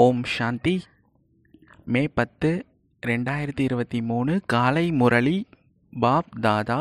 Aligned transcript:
ஓம் 0.00 0.20
சாந்தி. 0.24 0.82
மே 1.84 2.08
பத்து 2.08 2.66
ரெண்டாயிரத்தி 3.06 3.60
இருபத்தி 3.60 4.02
மூணு 4.02 4.40
காலை 4.46 4.92
முரளி 4.92 5.46
பாப் 6.00 6.30
தாதா 6.40 6.78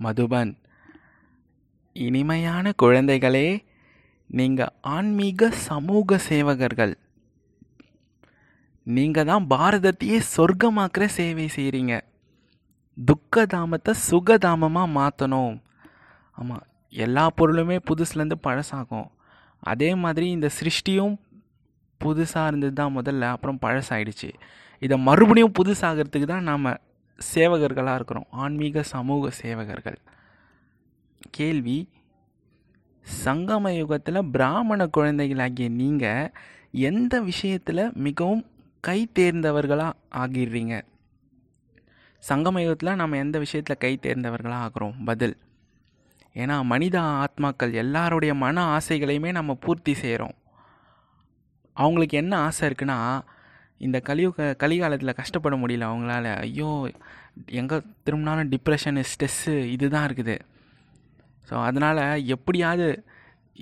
மதுபன். 0.00 0.52
இனிமையான 1.92 2.72
குழந்தைகளே 2.82 3.64
நீங்கள் 4.26 4.72
ஆன்மீக 4.80 5.50
சமூக 5.50 6.20
சேவகர்கள். 6.28 6.94
நீங்கள் 8.82 9.24
தான் 9.24 9.46
பாரதத்தையே 9.50 10.20
சொர்க்கமாக்குற 10.36 11.04
சேவை 11.04 11.48
செய்கிறீங்க 11.56 12.00
துக்கதாமத்தை 12.98 13.94
சுகதாமமாக 14.10 14.94
மாற்றணும் 15.00 15.62
ஆமாம் 16.30 16.66
எல்லா 16.88 17.30
பொருளுமே 17.36 17.80
புதுசுலேருந்து 17.90 18.42
பழசாகும். 18.42 19.10
அதே 19.60 19.94
மாதிரி 19.94 20.30
இந்த 20.30 20.50
சிருஷ்டியும் 20.60 21.14
புதுசாக 22.04 22.46
இருந்தது 22.46 22.72
தான் 22.72 22.96
முதல்ல 22.96 23.20
அப்புறம் 23.20 23.58
பழசாயிடுச்சு. 23.62 24.30
இதை 24.78 24.98
மறுபடியும் 24.98 25.52
புதுசாகிறதுக்கு 25.58 26.24
தான் 26.24 26.42
நாம் 26.42 26.78
சேவகர்களாக 27.34 27.94
இருக்கிறோம். 27.94 28.26
ஆன்மீக 28.30 28.82
சமூக 28.82 29.30
சேவகர்கள். 29.42 29.98
கேள்வி 31.30 31.78
சங்கம 33.24 33.70
யுகத்தில் 33.76 34.28
பிராமண 34.32 34.86
குழந்தைகளாகிய 34.86 35.68
நீங்கள் 35.68 36.32
எந்த 36.70 37.20
விஷயத்தில் 37.20 37.92
மிகவும் 37.94 38.44
கை 38.80 39.10
தேர்ந்தவர்களாக 39.18 39.92
ஆகிடுறீங்க? 40.14 40.74
சங்கம 42.28 42.60
யுகத்தில் 42.60 42.94
நம்ம 42.94 43.16
எந்த 43.16 43.38
விஷயத்தில் 43.38 43.76
கை 43.76 43.98
தேர்ந்தவர்களாக 44.02 44.64
ஆகிறோம்? 44.66 44.94
பதில். 45.04 45.36
ஏன்னா 46.34 46.62
மனித 46.62 46.96
ஆத்மாக்கள் 47.00 47.72
எல்லாருடைய 47.72 48.34
மன 48.34 48.78
ஆசைகளையுமே 48.78 49.30
நம்ம 49.30 49.54
பூர்த்தி 49.54 49.94
செய்கிறோம் 49.94 50.34
அவங்களுக்கு 51.82 52.16
என்ன 52.22 52.34
ஆசை 52.46 52.62
இருக்குன்னா 52.68 52.98
இந்த 53.80 53.98
கலியுக 54.08 54.54
கலிகாலத்தில் 54.62 55.18
கஷ்டப்பட 55.20 55.54
முடியல 55.62 55.88
அவங்களால. 55.90 56.26
ஐயோ 56.44 56.68
எங்கே 57.60 57.76
திரும்பினாலும் 58.06 58.50
டிப்ரெஷனு 58.52 59.02
ஸ்ட்ரெஸ்ஸு 59.12 59.54
இதுதான் 59.74 60.06
இருக்குது. 60.08 60.36
ஸோ 61.48 61.54
அதனால் 61.68 62.02
எப்படியாவது 62.34 62.86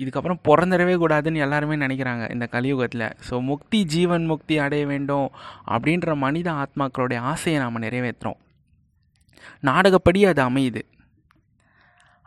இதுக்கப்புறம் 0.03 0.43
பிறந்துடவே 0.49 0.95
கூடாதுன்னு 1.01 1.43
எல்லாருமே 1.47 1.77
நினைக்கிறாங்க 1.85 2.25
இந்த 2.35 2.47
கலியுகத்தில். 2.55 3.09
ஸோ 3.29 3.35
முக்தி 3.51 3.81
ஜீவன் 3.95 4.25
முக்தி 4.33 4.55
அடைய 4.67 4.85
வேண்டும் 4.93 5.29
அப்படின்ற 5.75 6.15
மனித 6.27 6.49
ஆத்மாக்களுடைய 6.63 7.19
ஆசையை 7.33 7.59
நாம் 7.63 7.85
நிறைவேற்றுறோம். 7.87 8.39
நாடகப்படி 9.69 10.21
அது 10.31 10.43
அமையுது. 10.49 10.83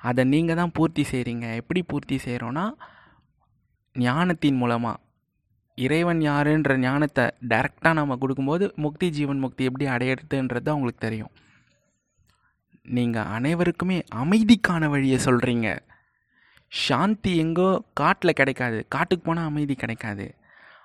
அதை 0.10 0.24
நீங்கள் 0.34 0.60
தான் 0.60 0.76
பூர்த்தி 0.78 1.04
செய்கிறீங்க 1.12 1.46
எப்படி 1.62 1.82
பூர்த்தி 1.92 2.18
செய்கிறோன்னா 2.26 2.66
ஞானத்தின் 3.96 4.60
மூலமாக 4.62 5.02
இறைவன் 5.78 6.22
யாருன்ற 6.28 6.78
ஞானத்தை 6.78 7.24
டைரெக்டாக 7.52 7.94
நம்ம 7.94 8.16
கொடுக்கும்போது 8.16 8.74
முக்தி 8.76 9.10
ஜீவன் 9.10 9.40
முக்தி 9.40 9.64
எப்படி 9.64 9.86
அடையிறதுன்றது 9.86 10.70
அவங்களுக்கு 10.74 11.02
தெரியும். 11.08 11.34
நீங்கள் 12.98 13.30
அனைவருக்குமே 13.38 13.98
அமைதிக்கான 14.22 14.90
வழியை 14.90 15.20
சொல்கிறீங்க 15.26 15.68
சாந்தி 16.72 17.38
எங்கோ 17.38 17.70
காட்டில் 17.94 18.38
கிடைக்காது. 18.40 18.86
காட்டுக்கு 18.90 19.26
போனால் 19.26 19.46
அமைதி 19.46 19.76
கிடைக்காது. 19.76 20.26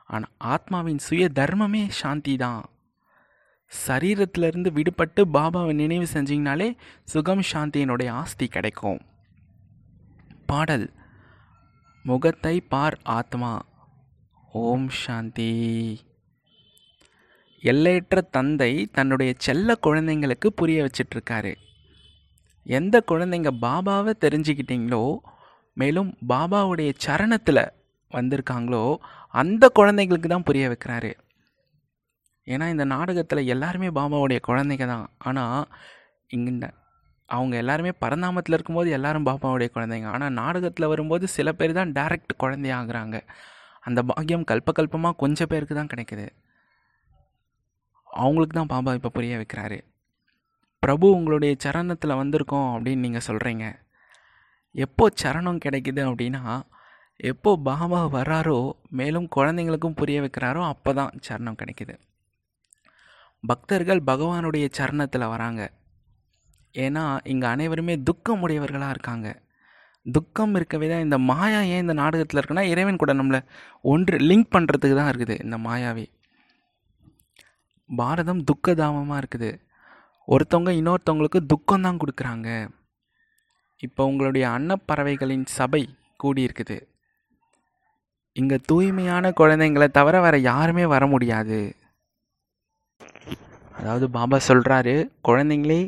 ஆனால் 0.06 0.32
ஆத்மாவின் 0.38 1.00
சுய 1.06 1.24
தர்மமே 1.38 1.82
சாந்தி 2.00 2.36
தான். 2.36 2.62
சரீரத்திலிருந்து 3.72 4.70
விடுபட்டு 4.78 5.22
பாபாவை 5.36 5.72
நினைவு 5.72 6.06
செஞ்சிங்கனாலே 6.14 6.68
சுகம் 7.04 7.44
சாந்தியினுடைய 7.52 8.10
ஆஸ்தி 8.10 8.46
கிடைக்கும். 8.48 9.00
பாடல். 10.46 10.86
முகத்தை 12.04 12.60
பார் 12.60 12.98
ஆத்மா. 13.18 13.52
ஓம் 14.52 14.88
சாந்தி. 14.88 15.50
எல்லையற்ற 17.62 18.20
தந்தை 18.20 18.86
தன்னுடைய 18.86 19.32
செல்ல 19.36 19.76
குழந்தைங்களுக்கு 19.86 20.46
புரிய 20.46 20.86
வச்சிட்ருக்காரு. 20.86 21.52
எந்த 22.64 23.04
குழந்தைங்க 23.10 23.50
பாபாவை 23.60 24.12
தெரிஞ்சுக்கிட்டீங்களோ 24.20 25.18
மேலும் 25.72 26.16
பாபாவுடைய 26.28 26.92
சரணத்தில் 27.06 27.70
வந்திருக்காங்களோ 28.10 28.96
அந்த 29.34 29.70
குழந்தைங்களுக்கு 29.74 30.26
தான் 30.26 30.42
புரிய 30.42 30.68
வைக்கிறாரு. 30.68 31.12
ஏன்னா 32.46 32.68
இந்த 32.68 32.84
நாடகத்தில் 32.84 33.46
எல்லாருமே 33.46 33.88
பாபாவுடைய 33.88 34.40
குழந்தைங்க 34.48 34.86
தான். 34.86 35.10
ஆனால் 35.18 35.68
இங்கே 36.26 36.70
அவங்க 37.28 37.56
எல்லாருமே 37.56 37.92
பரந்தாமத்தில் 38.00 38.52
இருக்கும்போது 38.52 38.90
எல்லாரும் 38.90 39.26
பாபாவுடைய 39.26 39.70
குழந்தைங்க. 39.74 40.06
ஆனால் 40.06 40.32
நாடகத்தில் 40.32 40.86
வரும்போது 40.86 41.28
சில 41.28 41.52
பேர் 41.52 41.72
தான் 41.72 41.92
டைரக்ட் 41.92 42.40
குழந்தையாகிறாங்க. 42.42 43.18
அந்த 43.86 44.00
பாக்கியம் 44.10 44.48
கல்பகல்பமாக 44.50 45.20
கொஞ்சம் 45.22 45.50
பேருக்கு 45.52 45.74
தான் 45.78 45.90
கிடைக்குது. 45.92 46.26
அவங்களுக்கு 48.10 48.54
தான் 48.58 48.72
பாபா 48.74 48.90
இப்போ 48.98 49.10
புரிய 49.16 49.34
வைக்கிறாரு. 49.40 49.78
பிரபு 50.82 51.06
உங்களுடைய 51.18 51.52
சரணத்தில் 51.64 52.20
வந்திருக்கோம் 52.20 52.68
அப்படின்னு 52.74 53.04
நீங்கள் 53.06 53.26
சொல்கிறீங்க 53.28 53.64
எப்போ 54.84 55.04
சரணம் 55.22 55.62
கிடைக்குது 55.64 56.02
அப்படின்னா 56.10 56.42
எப்போ 57.30 57.50
பாபா 57.68 58.00
வராரோ 58.16 58.58
மேலும் 58.98 59.26
குழந்தைங்களுக்கும் 59.36 59.96
புரிய 60.00 60.18
வைக்கிறாரோ 60.24 60.62
அப்போ 60.72 60.90
தான் 61.00 61.12
சரணம் 61.26 61.58
கிடைக்குது. 61.62 61.94
பக்தர்கள் 63.44 64.00
பகவானுடைய 64.10 64.66
சரணத்தில் 64.78 65.32
வராங்க. 65.34 65.62
ஏன்னா 66.84 67.04
இங்கே 67.32 67.46
அனைவருமே 67.54 67.94
துக்கம் 68.08 68.42
உடையவர்களாக 68.46 68.94
இருக்காங்க. 68.94 69.28
துக்கம் 70.06 70.54
இருக்கவே 70.58 70.86
தான் 70.88 71.04
இந்த 71.06 71.18
மாயா 71.30 71.60
ஏன் 71.72 71.82
இந்த 71.84 71.94
நாடகத்தில் 72.02 72.38
இருக்குன்னா 72.40 72.64
இறைவன் 72.72 73.00
கூட 73.02 73.12
நம்மளை 73.14 73.40
ஒன்று 73.92 74.16
லிங்க் 74.28 74.52
பண்ணுறதுக்கு 74.54 74.96
தான் 74.98 75.10
இருக்குது 75.12 75.36
இந்த 75.44 75.56
மாயாவே. 75.66 76.06
பாரதம் 77.90 78.42
துக்கதாமமாக 78.50 79.20
இருக்குது. 79.22 79.50
ஒருத்தவங்க 80.28 80.72
இன்னொருத்தவங்களுக்கு 80.80 81.40
துக்கம் 81.52 81.84
தான் 81.86 82.00
கொடுக்குறாங்க. 82.02 82.48
இப்போ 83.86 84.02
உங்களுடைய 84.10 84.44
அன்னப்பறவைகளின் 84.56 85.46
சபை 85.58 85.82
கூடியிருக்குது. 86.22 86.78
இங்கே 88.36 88.56
தூய்மையான 88.70 89.32
குழந்தைங்களை 89.40 89.88
தவிர 89.98 90.16
வேறு 90.20 90.38
யாருமே 90.42 90.84
வர 90.94 91.04
முடியாது. 91.06 91.60
அதாவது 93.78 94.06
பாபா 94.18 94.38
சொல்கிறாரு 94.48 94.94
குழந்தைங்களே 95.28 95.80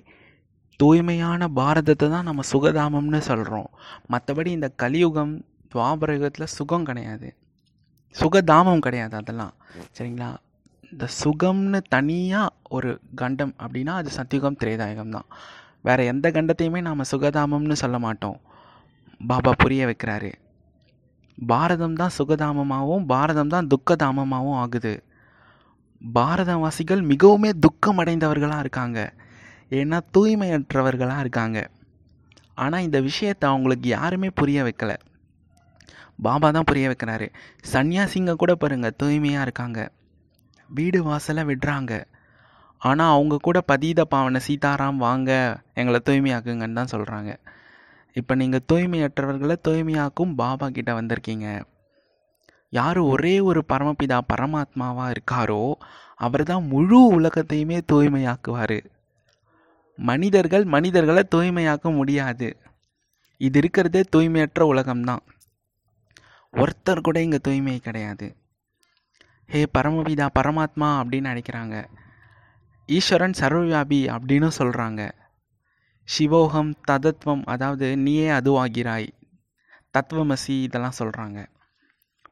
தூய்மையான 0.76 1.48
பாரதத்தை 1.56 2.10
தான் 2.10 2.24
நம்ம 2.24 2.42
சுகதாமம்னு 2.52 3.18
சொல்கிறோம் 3.18 3.70
மற்றபடி 4.12 4.46
இந்த 4.46 4.68
கலியுகம் 4.68 5.44
துவாபரயுகத்தில் 5.74 6.52
சுகம் 6.58 6.84
கிடையாது. 6.84 7.36
சுகதாமம் 8.20 8.78
கிடையாது 8.78 9.16
அதெல்லாம். 9.16 9.54
சரிங்களா? 9.98 10.36
இந்த 10.90 11.06
சுகம்னு 11.24 11.80
தனியாக 11.88 12.54
ஒரு 12.68 13.00
கண்டம் 13.14 13.54
அப்படின்னா 13.62 13.88
அது 13.88 14.10
சத்தியுகம் 14.16 14.56
திரேதாயுகம் 14.64 15.08
தான். 15.08 15.28
வேறு 15.82 16.06
எந்த 16.06 16.30
கண்டத்தையுமே 16.30 16.80
நாம் 16.80 17.10
சுகதாமம்னு 17.10 17.72
சொல்ல 17.72 17.98
மாட்டோம். 17.98 18.38
பாபா 19.26 19.52
புரிய 19.58 19.86
வைக்கிறாரு. 19.86 20.32
பாரதம் 21.46 21.94
தான் 21.94 22.16
சுகதாமமாகவும் 22.18 23.06
பாரதம் 23.06 23.48
தான் 23.48 23.66
துக்கதாமமாகவும் 23.66 24.54
ஆகுது. 24.54 25.04
பாரதவாசிகள் 26.14 27.02
மிகவுமே 27.02 27.50
துக்கம் 27.60 27.98
அடைந்தவர்களாக 27.98 28.58
இருக்காங்க. 28.58 29.14
ஏன்னா 29.78 29.98
தூய்மையற்றவர்களாக 30.14 31.24
இருக்காங்க. 31.24 31.58
ஆனால் 32.54 32.84
இந்த 32.86 32.98
விஷயத்தை 33.00 33.44
அவங்களுக்கு 33.50 33.88
யாருமே 33.88 34.28
புரிய 34.40 34.58
வைக்கலை. 34.62 34.96
பாபா 36.22 36.48
தான் 36.50 36.68
புரிய 36.70 36.86
வைக்கிறாரு. 36.90 37.26
சன்னியாசிங்க 37.72 38.32
கூட 38.42 38.54
பாருங்கள் 38.54 38.98
தூய்மையாக 39.02 39.46
இருக்காங்க. 39.46 39.80
வீடு 40.68 40.98
வாசலை 41.02 41.42
விடுறாங்க. 41.44 41.92
ஆனால் 42.78 43.14
அவங்க 43.16 43.34
கூட 43.46 43.58
பதீத 43.70 44.00
பாவனை 44.12 44.40
சீதாராம் 44.46 45.02
வாங்க 45.06 45.30
எங்களை 45.80 45.98
தூய்மையாக்குங்கன்னு 46.08 46.78
தான் 46.80 46.92
சொல்கிறாங்க 46.94 47.32
இப்போ 48.12 48.32
நீங்கள் 48.34 48.64
தூய்மையற்றவர்களை 48.72 49.56
தூய்மையாக்கும் 49.68 50.32
பாபா 50.40 50.66
கிட்ட 50.68 50.90
வந்திருக்கீங்க. 51.00 51.46
யார் 52.78 52.98
ஒரே 53.12 53.34
ஒரு 53.40 53.60
பரமபிதா 53.72 54.18
பரமாத்மாவாக 54.32 55.12
இருக்காரோ 55.14 55.62
அவர் 56.16 56.42
தான் 56.42 56.66
முழு 56.72 56.98
உலகத்தையுமே 57.18 57.78
தூய்மையாக்குவார். 57.92 58.78
மனிதர்கள் 59.98 60.64
மனிதர்களை 60.64 61.22
தூய்மையாக்க 61.34 61.94
முடியாது. 61.94 62.56
இது 63.36 63.58
இருக்கிறதே 63.58 64.02
தூய்மையற்ற 64.16 64.60
உலகம்தான். 64.60 65.22
ஒருத்தர் 66.52 67.00
கூட 67.00 67.20
இங்கே 67.20 67.38
தூய்மை 67.42 67.78
கிடையாது. 67.78 68.36
ஹே 69.46 69.66
பரமபிதா 69.78 70.28
பரமாத்மா 70.38 70.88
அப்படின்னு 71.00 71.28
நினைக்கிறாங்க. 71.32 71.84
ஈஸ்வரன் 72.86 73.34
சர்வவியாபி 73.40 73.98
அப்படின்னு 74.16 74.50
சொல்கிறாங்க 74.58 75.10
சிவோகம் 76.18 76.72
ததத்வம் 76.88 77.42
அதாவது 77.44 77.96
நீயே 77.96 78.30
அதுவாகிறாய். 78.30 79.08
தத்துவமசி 79.98 80.62
இதெல்லாம் 80.62 80.98
சொல்கிறாங்க 80.98 81.46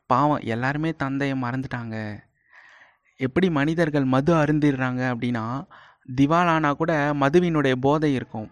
பாவம் 0.07 0.41
எல்லாருமே 0.45 0.93
தந்தையை 0.93 1.43
மறந்துட்டாங்க. 1.43 1.97
எப்படி 3.17 3.51
மனிதர்கள் 3.51 4.05
மது 4.05 4.35
அருந்திடுறாங்க 4.35 5.03
அப்படின்னா 5.13 5.45
திவாலானா 6.19 6.71
கூட 6.81 6.93
மதுவினுடைய 7.23 7.75
போதை 7.87 8.11
இருக்கும். 8.19 8.49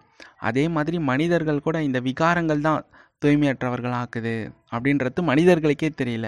அதே 0.47 0.63
மாதிரி 0.75 0.97
மனிதர்கள் 1.11 1.65
கூட 1.67 1.77
இந்த 1.87 1.99
விகாரங்கள் 2.07 2.65
தான் 2.67 2.85
தூய்மையற்றவர்களாக்குது 3.23 4.35
அப்படின்றது 4.73 5.21
மனிதர்களுக்கே 5.31 5.89
தெரியல. 6.01 6.27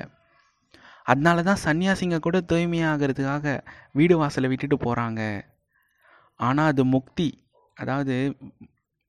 அதனால 1.12 1.44
தான் 1.50 1.62
சன்னியாசிங்க 1.66 2.18
கூட 2.25 2.38
தூய்மையாகிறதுக்காக 2.51 3.54
வீடு 4.00 4.16
வாசலை 4.22 4.48
விட்டுட்டு 4.51 4.78
போகிறாங்க 4.86 5.22
ஆனால் 6.39 6.69
அது 6.72 6.83
முக்தி 6.95 7.30
அதாவது 7.78 8.16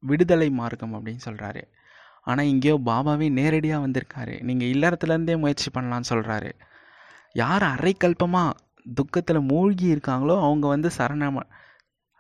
விடுதலை 0.03 0.49
மார்க்கம் 0.61 0.95
அப்படின்னு 0.97 1.23
சொல்கிறாரு 1.29 1.63
ஆனால் 2.31 2.49
இங்கேயோ 2.53 2.77
பாபாவே 2.89 3.27
நேரடியாக 3.39 3.85
வந்திருக்காரு. 3.85 4.35
நீங்கள் 4.49 4.71
இல்லறத்துலேருந்தே 4.75 5.37
முயற்சி 5.45 5.69
பண்ணலான்னு 5.77 6.11
சொல்கிறாரு 6.13 6.51
யார் 7.43 7.65
அரைக்கல்பமாக 7.75 8.59
துக்கத்தில் 8.99 9.49
மூழ்கி 9.51 9.87
இருக்காங்களோ 9.95 10.35
அவங்க 10.47 10.67
வந்து 10.75 10.89
சரண 10.99 11.31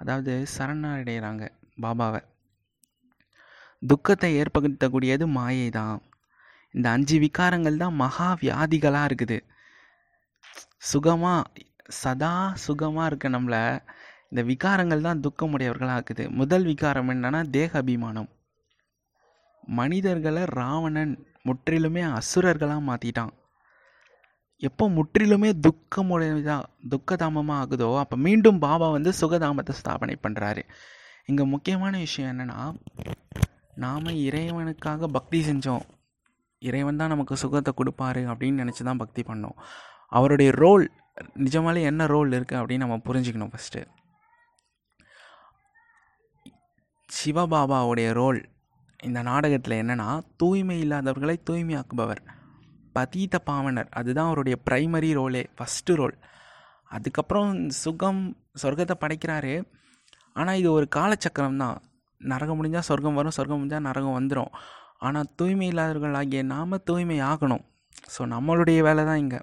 அதாவது 0.02 0.32
சரணடைகிறாங்க 0.54 1.44
பாபாவை. 1.84 2.20
துக்கத்தை 3.82 4.30
ஏற்படுத்தக்கூடியது 4.40 5.24
மாயை 5.36 5.68
தான் 5.78 5.96
இந்த 6.74 6.86
அஞ்சு 6.96 7.16
விகாரங்கள் 7.24 7.80
தான் 7.82 7.98
மகா 8.02 8.28
வியாதிகளாக 8.42 9.08
இருக்குது. 9.10 9.38
சுகமாக 10.90 11.64
சதா 12.02 12.34
சுகமாக 12.66 13.08
இருக்க 13.10 13.26
நம்மளை 13.36 13.62
இந்த 14.30 14.42
விகாரங்கள் 14.50 15.06
தான் 15.06 15.22
துக்கமுடையவர்களாக 15.24 15.98
இருக்குது. 15.98 16.24
முதல் 16.40 16.64
விகாரம் 16.70 17.10
என்னன்னா 17.14 17.40
தேக 17.56 17.72
அபிமானம் 17.82 18.30
மனிதர்களை 19.78 20.44
ராவணன் 20.58 21.12
முற்றிலுமே 21.48 22.02
அசுரர்களாக 22.18 22.82
மாற்றிட்டான் 22.88 23.32
எப்போ 24.68 24.84
முற்றிலுமே 24.96 25.50
துக்கமுடையதா 25.66 26.56
துக்கதாமமாக 26.92 27.60
ஆகுதோ 27.62 27.88
அப்போ 28.02 28.16
மீண்டும் 28.26 28.58
பாபா 28.64 28.88
வந்து 28.96 29.10
சுகதாமத்தை 29.20 29.74
ஸ்தாபனை 29.80 30.16
பண்ணுறாரு 30.24 30.62
இங்கே 31.30 31.44
முக்கியமான 31.54 31.94
விஷயம் 32.06 32.30
என்னென்னா 32.32 32.60
நாம் 33.84 34.08
இறைவனுக்காக 34.28 35.08
பக்தி 35.16 35.38
செஞ்சோம். 35.48 35.84
இறைவன் 36.62 36.98
தான் 37.00 37.12
நமக்கு 37.12 37.34
சுகத்தை 37.42 37.72
கொடுப்பாரு 37.78 38.22
அப்படின்னு 38.32 38.62
நினச்சி 38.62 38.82
தான் 38.88 39.00
பக்தி 39.02 39.22
பண்ணோம். 39.30 39.56
அவருடைய 40.16 40.50
ரோல் 40.62 40.84
நிஜமாலே 41.44 41.82
என்ன 41.90 42.02
ரோல் 42.14 42.36
இருக்குது 42.38 42.60
அப்படின்னு 42.60 42.84
நம்ம 42.86 42.98
புரிஞ்சுக்கணும் 43.08 43.52
ஃபஸ்ட்டு 43.54 43.82
சிவபாபாவுடைய 47.08 48.10
ரோல் 48.20 48.38
இந்த 49.00 49.20
நாடகத்தில் 49.30 49.80
என்னென்னா 49.82 50.08
தூய்மை 50.40 50.76
இல்லாதவர்களை 50.84 51.36
தூய்மையாக்குபவர். 51.48 52.22
பதீத 52.98 53.38
பாவனர். 53.48 53.88
அதுதான் 53.98 54.28
அவருடைய 54.30 54.56
ப்ரைமரி 54.68 55.10
ரோலே 55.18 55.42
ஃபஸ்ட்டு 55.56 55.96
ரோல் 56.00 56.16
அதுக்கப்புறம் 56.96 57.50
சுகம் 57.82 58.22
சொர்க்கத்தை 58.62 58.96
படைக்கிறாரு. 59.02 59.54
ஆனால் 60.38 60.58
இது 60.60 60.68
ஒரு 60.78 60.86
காலச்சக்கரம் 60.96 61.60
தான். 61.64 61.78
நரகம் 62.20 62.58
முடிஞ்சால் 62.58 62.88
சொர்க்கம் 62.88 63.18
வரும் 63.18 63.36
சொர்க்கம் 63.36 63.60
முடிஞ்சால் 63.60 63.86
நரகம் 63.88 64.16
வந்துடும் 64.18 64.52
ஆனால் 65.06 65.30
தூய்மை 65.38 65.68
இல்லாதவர்கள் 65.72 66.16
ஆகிய 66.20 66.42
நாம் 66.54 66.82
தூய்மை 66.88 67.16
ஆகணும். 67.30 67.64
ஸோ 68.14 68.20
நம்மளுடைய 68.34 68.80
வேலை 68.86 69.02
தான் 69.08 69.22
இங்கே. 69.24 69.40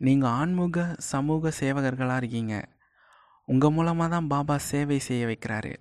நீங்கள் 0.00 0.32
ஆன்மீக 0.40 0.86
சமூக 1.12 1.52
சேவகர்களாக 1.60 2.20
இருக்கீங்க. 2.22 2.54
உங்கள் 3.48 3.74
மூலமாக 3.76 4.08
தான் 4.14 4.30
பாபா 4.32 4.56
சேவை 4.70 4.98
செய்ய 5.08 5.24
வைக்கிறாரு. 5.30 5.72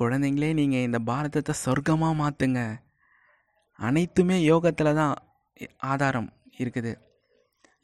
குழந்தைங்களே 0.00 0.50
நீங்கள் 0.60 0.86
இந்த 0.86 0.98
பாரதத்தை 1.10 1.54
சொர்க்கமாக 1.64 2.18
மாற்றுங்க 2.22 2.62
அனைத்துமே 3.78 4.36
யோகத்தில் 4.52 4.98
தான் 5.00 5.14
ஆதாரம் 5.92 6.30
இருக்குது. 6.62 6.92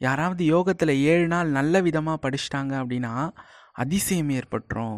யாராவது 0.05 0.43
யோகத்தில் 0.53 0.93
ஏழு 1.11 1.25
நாள் 1.33 1.49
நல்ல 1.57 1.81
விதமாக 1.87 2.21
படிச்சிட்டாங்க 2.23 2.73
அப்படின்னா 2.81 3.13
அதிசயம் 3.83 4.31
ஏற்பட்டுரும். 4.37 4.97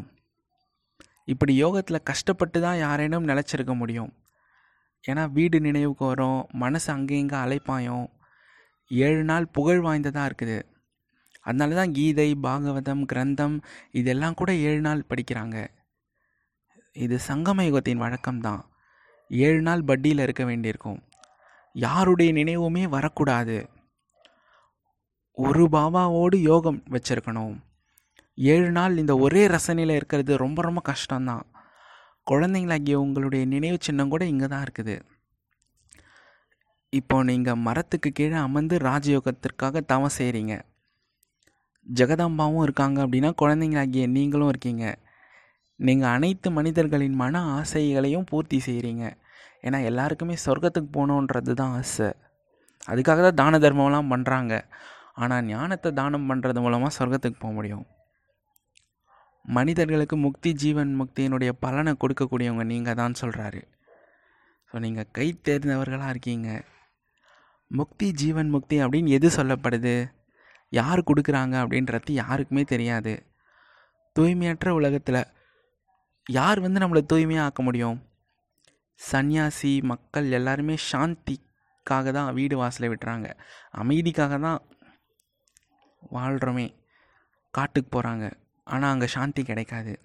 இப்படி 1.34 1.54
யோகத்தில் 1.64 2.06
கஷ்டப்பட்டு 2.10 2.60
தான் 2.66 2.80
யாரேனும் 2.86 3.28
நிலச்சிருக்க 3.32 3.74
முடியும். 3.82 4.12
ஏன்னா 5.04 5.24
வீடு 5.38 5.58
நினைவுக்கு 5.68 6.06
வரும் 6.12 6.42
மனசு 6.64 6.90
அங்கே 6.94 7.18
இங்கே 7.24 7.38
அலைப்பாயும். 7.46 8.08
ஏழு 8.92 9.24
நாள் 9.32 9.52
புகழ் 9.58 9.82
வாய்ந்ததாக 9.86 10.28
இருக்குது. 10.30 10.58
அதனால 11.48 11.76
தான் 11.80 11.94
கீதை 11.98 12.30
பாகவதம் 12.46 13.04
கிரந்தம் 13.12 13.56
இதெல்லாம் 14.00 14.38
கூட 14.40 14.52
ஏழு 14.68 14.82
நாள் 14.88 15.08
படிக்கிறாங்க. 15.10 15.58
இது 17.06 17.16
சங்கம 17.30 17.66
யுகத்தின் 17.68 18.04
வழக்கம்தான். 18.04 18.64
ஏழு 19.32 19.62
நாள் 19.62 19.84
பட்டியில் 19.84 20.20
இருக்க 20.20 20.44
வேண்டியிருக்கும். 20.46 21.00
யாருடைய 21.76 22.32
நினைவுமே 22.34 22.84
வரக்கூடாது. 22.88 23.58
ஒரு 25.38 25.64
பாபாவோடு 25.76 26.38
யோகம் 26.42 26.84
வச்சிருக்கணும். 26.92 27.56
ஏழு 28.38 28.72
நாள் 28.72 28.98
இந்த 28.98 29.18
ஒரே 29.18 29.48
ரசனையில் 29.48 29.96
இருக்கிறது 29.96 30.38
ரொம்ப 30.38 30.62
ரொம்ப 30.62 30.82
கஷ்டம்தான். 30.92 31.46
குழந்தைங்களாகிய 32.32 32.94
உங்களுடைய 32.94 33.46
நினைவு 33.46 33.78
சின்னம் 33.82 34.10
கூட 34.10 34.26
இங்கே 34.26 34.48
தான் 34.48 34.64
இருக்குது. 34.68 34.96
இப்போ 36.90 37.24
நீங்கள் 37.24 37.62
மரத்துக்கு 37.68 38.10
கீழே 38.12 38.38
அமர்ந்து 38.48 38.78
ராஜயோகத்திற்காக 38.78 39.82
தவம் 39.92 40.18
செய்கிறீங்க 40.18 40.56
ஜெகதாம்பாவும் 41.88 42.64
இருக்காங்க 42.64 43.06
அப்படின்னா 43.06 43.32
குழந்தைங்களாகிய 43.42 44.08
நீங்களும் 44.08 44.50
இருக்கீங்க. 44.50 44.86
நீங்கள் 45.80 46.14
அனைத்து 46.16 46.48
மனிதர்களின் 46.58 47.18
மன 47.22 47.42
ஆசைகளையும் 47.58 48.28
பூர்த்தி 48.30 48.58
செய்கிறீங்க 48.68 49.06
ஏன்னா 49.66 49.80
எல்லாருக்குமே 49.90 50.36
சொர்க்கத்துக்கு 50.46 50.90
போகணுன்றது 50.98 51.54
தான் 51.62 51.74
ஆசை. 51.80 52.10
அதுக்காக 52.92 53.20
தான் 53.26 53.40
தான 53.42 53.60
தர்மம்லாம் 53.66 54.12
பண்ணுறாங்க 54.14 54.54
ஆனால் 55.24 55.46
ஞானத்தை 55.52 55.90
தானம் 56.00 56.28
பண்ணுறது 56.30 56.62
மூலமாக 56.66 56.92
சொர்க்கத்துக்கு 56.98 57.40
போக 57.44 57.54
முடியும். 57.58 57.86
மனிதர்களுக்கு 59.46 60.16
முக்தி 60.26 60.52
ஜீவன் 60.64 60.92
முக்தியினுடைய 61.00 61.52
பலனை 61.64 61.94
கொடுக்கக்கூடியவங்க 62.04 62.64
நீங்கள் 62.74 63.00
தான் 63.02 63.20
சொல்கிறாரு 63.22 63.62
ஸோ 64.70 64.80
நீங்கள் 64.86 65.12
கை 65.18 65.28
தேர்ந்தவர்களாக 65.48 66.14
இருக்கீங்க. 66.14 66.50
முக்தி 67.72 68.08
ஜீவன் 68.22 68.50
முக்தி 68.56 68.76
அப்படின்னு 68.84 69.16
எது 69.18 69.28
சொல்லப்படுது? 69.38 69.96
யார் 70.80 71.08
கொடுக்குறாங்க 71.10 71.56
அப்படின்றது 71.64 72.14
யாருக்குமே 72.24 72.64
தெரியாது. 72.74 73.14
தூய்மையற்ற 74.16 74.70
உலகத்தில் 74.80 75.22
யார் 76.30 76.60
வந்து 76.60 76.80
நம்மளை 76.80 77.06
தூய்மையாக 77.06 77.46
ஆக்க 77.46 77.64
முடியும்? 77.64 78.10
சன்னியாசி 79.12 79.84
மக்கள் 79.84 80.32
எல்லாருமே 80.32 80.76
சாந்திக்காக 80.92 82.12
தான் 82.12 82.34
வீடு 82.34 82.58
வாசலை 82.58 82.90
விட்டுறாங்க. 82.90 83.34
அமைதிக்காக 83.72 84.40
தான் 84.40 84.62
வாழ்கிறோமே 86.12 86.76
காட்டுக்கு 87.52 88.02
போகிறாங்க 88.02 88.32
ஆனால் 88.64 88.92
அங்கே 88.92 89.08
சாந்தி 89.08 89.44
கிடைக்காது. 89.44 90.00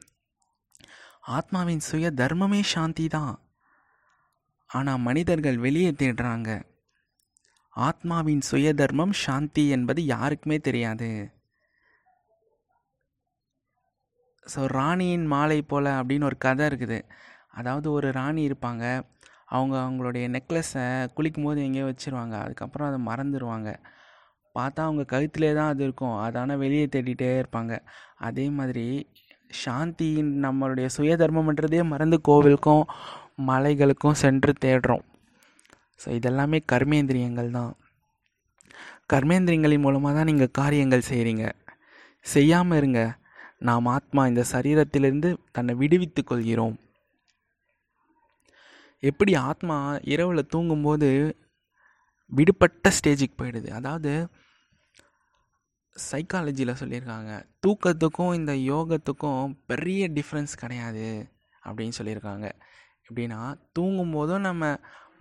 ஆத்மாவின் 1.20 1.78
சுய 1.78 2.10
தர்மமே 2.10 2.60
சாந்தி 2.62 3.08
தான். 3.08 3.40
ஆனால் 4.66 4.98
மனிதர்கள் 4.98 5.58
வெளியே 5.58 5.90
தேடுறாங்க. 5.90 6.62
ஆத்மாவின் 7.76 8.40
சுய 8.40 8.74
தர்மம் 8.74 9.12
சாந்தி 9.12 9.68
என்பது 9.68 10.04
யாருக்குமே 10.04 10.58
தெரியாது. 10.58 11.39
ஸோ 14.46 14.60
ராணியின் 14.78 15.26
மாலை 15.32 15.58
போல் 15.72 15.90
அப்படின்னு 16.00 16.28
ஒரு 16.30 16.36
கதை 16.46 16.64
இருக்குது. 16.70 16.98
அதாவது 17.58 17.88
ஒரு 17.96 18.08
ராணி 18.18 18.42
இருப்பாங்க. 18.48 18.84
அவங்க 19.56 19.74
அவங்களுடைய 19.84 20.24
நெக்லஸை 20.36 20.84
குளிக்கும் 21.16 21.46
போது 21.48 21.60
எங்கேயோ 21.66 21.86
வச்சுருவாங்க. 21.90 22.34
அதுக்கப்புறம் 22.44 22.88
அதை 22.90 22.98
மறந்துடுவாங்க 23.08 23.70
பார்த்தா 24.56 24.80
அவங்க 24.88 25.02
கழுத்திலே 25.12 25.50
தான் 25.58 25.70
அது 25.72 25.82
இருக்கும். 25.86 26.16
அதானே 26.26 26.54
வெளியே 26.64 26.86
தேடிட்டே 26.94 27.30
இருப்பாங்க. 27.42 27.74
அதே 28.28 28.46
மாதிரி 28.58 28.86
சாந்தியின் 29.64 30.32
நம்மளுடைய 30.44 30.86
சுய 30.96 31.12
தர்மம்ன்றதே 31.22 31.82
மறந்து 31.92 32.16
கோவிலுக்கும் 32.28 32.84
மலைகளுக்கும் 33.50 34.20
சென்று 34.22 34.52
தேடுறோம். 34.64 35.04
ஸோ 36.02 36.08
இதெல்லாமே 36.18 36.58
கர்மேந்திரியங்கள் 36.72 37.50
தான். 37.58 37.72
கர்மேந்திரியங்களின் 39.12 39.84
மூலமாக 39.86 40.14
தான் 40.18 40.28
நீங்கள் 40.30 40.56
காரியங்கள் 40.60 41.08
செய்கிறீங்க 41.10 41.46
செய்யாமல் 42.26 42.78
இருங்க. 42.80 43.00
நாம் 43.60 43.86
ஆத்மா 43.86 44.26
இந்த 44.26 44.44
சரீரத்திலிருந்து 44.52 45.36
தன்னை 45.52 45.74
விடுவித்து 45.74 46.24
கொள்கிறோம். 46.24 46.78
எப்படி 48.98 49.34
ஆத்மா 49.34 49.96
இரவில் 50.02 50.46
தூங்கும்போது 50.46 51.36
விடுபட்ட 52.26 52.90
ஸ்டேஜுக்கு 52.90 53.34
போயிடுது. 53.38 53.70
அதாவது 53.70 54.28
சைக்காலஜியில் 56.12 56.74
சொல்லியிருக்காங்க. 56.80 57.44
தூக்கத்துக்கும் 57.66 58.34
இந்த 58.34 58.52
யோகத்துக்கும் 58.52 59.54
பெரிய 59.66 60.08
டிஃப்ரென்ஸ் 60.08 60.56
கிடையாது 60.56 61.28
அப்படின்னு 61.64 61.92
சொல்லியிருக்காங்க. 62.02 62.52
எப்படின்னா 63.08 63.60
தூங்கும்போதும் 63.78 64.40
நம்ம 64.40 64.78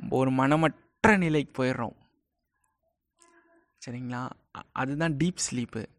ஒரு 0.09 0.31
மனமற்ற 0.31 1.17
நிலைக்கு 1.17 1.63
போயிடுறோம். 1.63 1.95
சரிங்களா? 3.85 4.29
அதுதான் 4.71 5.13
டீப் 5.13 5.35
ஸ்லீப்பு 5.35 5.89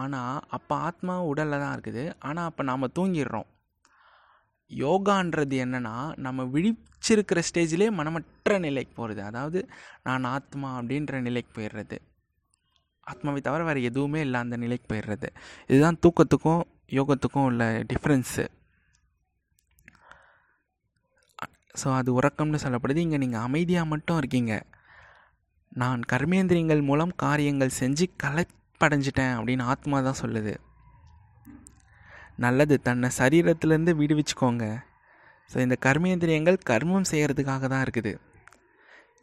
ஆனால் 0.00 0.36
அப்போ 0.56 0.74
ஆத்மா 0.88 1.14
உடலில் 1.30 1.62
தான் 1.62 1.74
இருக்குது. 1.76 2.04
ஆனால் 2.28 2.48
அப்போ 2.50 2.62
நாம் 2.70 2.94
தூங்கிடுறோம். 2.98 3.48
யோகான்றது 4.70 5.56
என்னென்னா 5.64 5.96
நம்ம 6.26 6.44
விழிச்சிருக்கிற 6.54 7.38
ஸ்டேஜ்லேயே 7.48 7.90
மனமற்ற 7.98 8.58
நிலைக்கு 8.66 8.92
போகிறது 8.98 9.22
அதாவது 9.30 9.60
நான் 10.08 10.30
ஆத்மா 10.36 10.68
அப்படின்ற 10.78 11.20
நிலைக்கு 11.26 11.50
போயிடுறது. 11.58 11.98
ஆத்மாவை 13.10 13.40
தவிர 13.46 13.62
வேறு 13.68 13.80
எதுவுமே 13.90 14.20
இல்லை 14.26 14.40
அந்த 14.44 14.56
நிலைக்கு 14.64 14.86
போயிடுறது. 14.92 15.28
இதுதான் 15.70 16.00
தூக்கத்துக்கும் 16.06 16.62
யோகத்துக்கும் 16.98 17.46
உள்ள 17.50 17.64
டிஃப்ரென்ஸு 17.92 18.44
ஸோ 21.80 21.88
அது 21.98 22.10
உறக்கம்னு 22.18 22.62
சொல்லப்படுது. 22.64 23.02
இங்கே 23.06 23.18
நீங்கள் 23.22 23.44
அமைதியாக 23.46 23.90
மட்டும் 23.92 24.18
இருக்கீங்க. 24.20 24.54
நான் 25.82 26.00
கர்மேந்திரியங்கள் 26.12 26.82
மூலம் 26.88 27.12
காரியங்கள் 27.24 27.78
செஞ்சு 27.82 28.06
படைஞ்சிட்டேன் 28.82 29.34
அப்படின்னு 29.38 29.64
ஆத்மா 29.72 29.98
தான் 30.08 30.20
சொல்லுது. 30.22 30.54
நல்லது 32.44 32.74
தன்னை 32.88 33.08
சரீரத்திலேருந்து 33.20 33.92
விடுவிச்சுக்கோங்க. 34.00 34.66
ஸோ 35.50 35.56
இந்த 35.66 35.76
கர்மேந்திரியங்கள் 35.86 36.58
கர்மம் 36.70 37.08
செய்கிறதுக்காக 37.12 37.68
தான் 37.72 37.84
இருக்குது. 37.86 38.12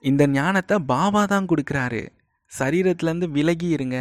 இந்த 0.03 0.23
ஞானத்தை 0.39 0.75
பாபா 0.91 1.21
தான் 1.33 1.49
கொடுக்குறாரு. 1.51 2.01
சரீரத்துலேருந்து 2.51 3.27
விலகி 3.37 3.69
இருங்க. 3.77 3.97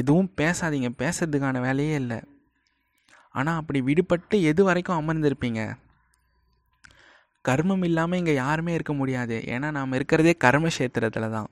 எதுவும் 0.00 0.30
பேசாதீங்க. 0.40 0.90
பேசுறதுக்கான 1.02 1.60
வேலையே 1.66 1.96
இல்லை. 2.02 2.20
ஆனால் 3.38 3.58
அப்படி 3.60 3.80
விடுபட்டு 3.88 4.36
எது 4.50 4.62
வரைக்கும் 4.68 5.00
அமர்ந்திருப்பீங்க? 5.00 5.62
கர்மம் 7.48 7.84
இல்லாமல் 7.88 8.20
இங்கே 8.20 8.34
யாருமே 8.34 8.72
இருக்க 8.78 8.92
முடியாது. 9.00 9.36
ஏன்னா 9.54 9.68
நாம் 9.78 9.96
இருக்கிறதே 9.98 10.32
கர்மக்ஷேத்திரத்தில் 10.44 11.34
தான். 11.36 11.48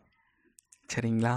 சரிங்களா? 0.93 1.35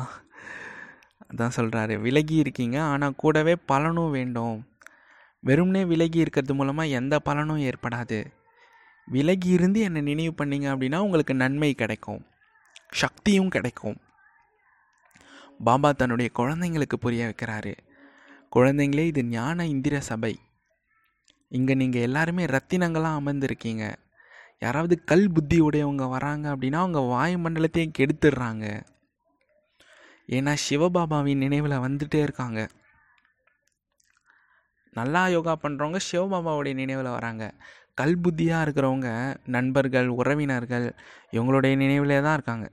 அதான் 1.33 1.55
சொல்கிறாரு 1.55 1.99
விலகி 1.99 2.35
இருக்கீங்க 2.35 2.81
ஆனால் 2.81 3.15
கூடவே 3.15 3.55
பலனும் 3.55 4.11
வேண்டும். 4.11 4.57
வெறும்னே 5.43 5.85
விலகி 5.85 6.19
இருக்கிறது 6.19 6.53
மூலமாக 6.53 6.95
எந்த 6.99 7.19
பலனும் 7.19 7.57
ஏற்படாது. 7.57 8.25
விலகி 9.07 9.49
இருந்து 9.49 9.79
என்னை 9.79 10.01
நினைவு 10.01 10.33
பண்ணீங்க 10.37 10.67
அப்படின்னா 10.73 10.97
உங்களுக்கு 10.97 11.33
நன்மை 11.33 11.73
கிடைக்கும். 11.73 12.25
சக்தியும் 12.91 13.49
கிடைக்கும். 13.49 13.97
பாபா 15.63 15.91
தன்னுடைய 15.91 16.31
குழந்தைங்களுக்கு 16.39 16.93
புரிய 16.99 17.23
வைக்கிறாரு. 17.25 17.73
குழந்தைங்களே 18.55 19.05
இது 19.05 19.23
ஞான 19.25 19.65
இந்திர 19.65 19.99
சபை. 19.99 20.39
இங்கே 21.47 21.73
நீங்கள் 21.73 22.01
எல்லாருமே 22.01 22.45
ரத்தினங்களாக 22.45 23.19
அமர்ந்திருக்கீங்க. 23.19 23.93
யாராவது 24.59 25.03
கல் 25.03 25.31
புத்தி 25.31 25.61
உடையவங்க 25.61 26.09
வராங்க 26.09 26.55
அப்படின்னா 26.55 26.73
அவங்க 26.73 26.99
வாயுமண்டலத்தையும் 26.99 27.95
கெடுத்துடுறாங்க. 27.99 28.81
ஏன்னா 30.29 30.53
சிவபாபாவின் 30.65 31.43
நினைவில் 31.45 31.83
வந்துகிட்டே 31.85 32.19
இருக்காங்க. 32.21 32.59
நல்லா 34.93 35.27
யோகா 35.27 35.53
பண்ணுறவங்க 35.63 35.99
சிவபாபாவுடைய 36.11 36.73
நினைவில் 36.73 37.15
வராங்க. 37.17 37.53
கல் 37.95 38.19
புத்தியாக 38.23 38.65
இருக்கிறவங்க 38.65 39.09
நண்பர்கள் 39.45 40.07
உறவினர்கள் 40.07 40.87
இவங்களுடைய 41.31 41.73
நினைவிலே 41.83 42.21
தான் 42.21 42.33
இருக்காங்க. 42.33 42.67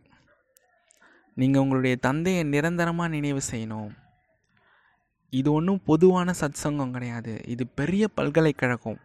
நீங்கள் 1.37 1.62
உங்களுடைய 1.62 1.97
தந்தையை 1.97 2.45
நிரந்தரமாக 2.45 3.14
நினைவு 3.16 3.40
செய்யணும். 3.50 3.90
இது 5.33 5.52
ஒன்றும் 5.52 5.83
பொதுவான 5.85 6.33
சத்சங்கம் 6.40 6.95
கிடையாது. 6.97 7.35
இது 7.47 7.66
பெரிய 7.66 8.09
பல்கலைக்கழகம். 8.19 9.00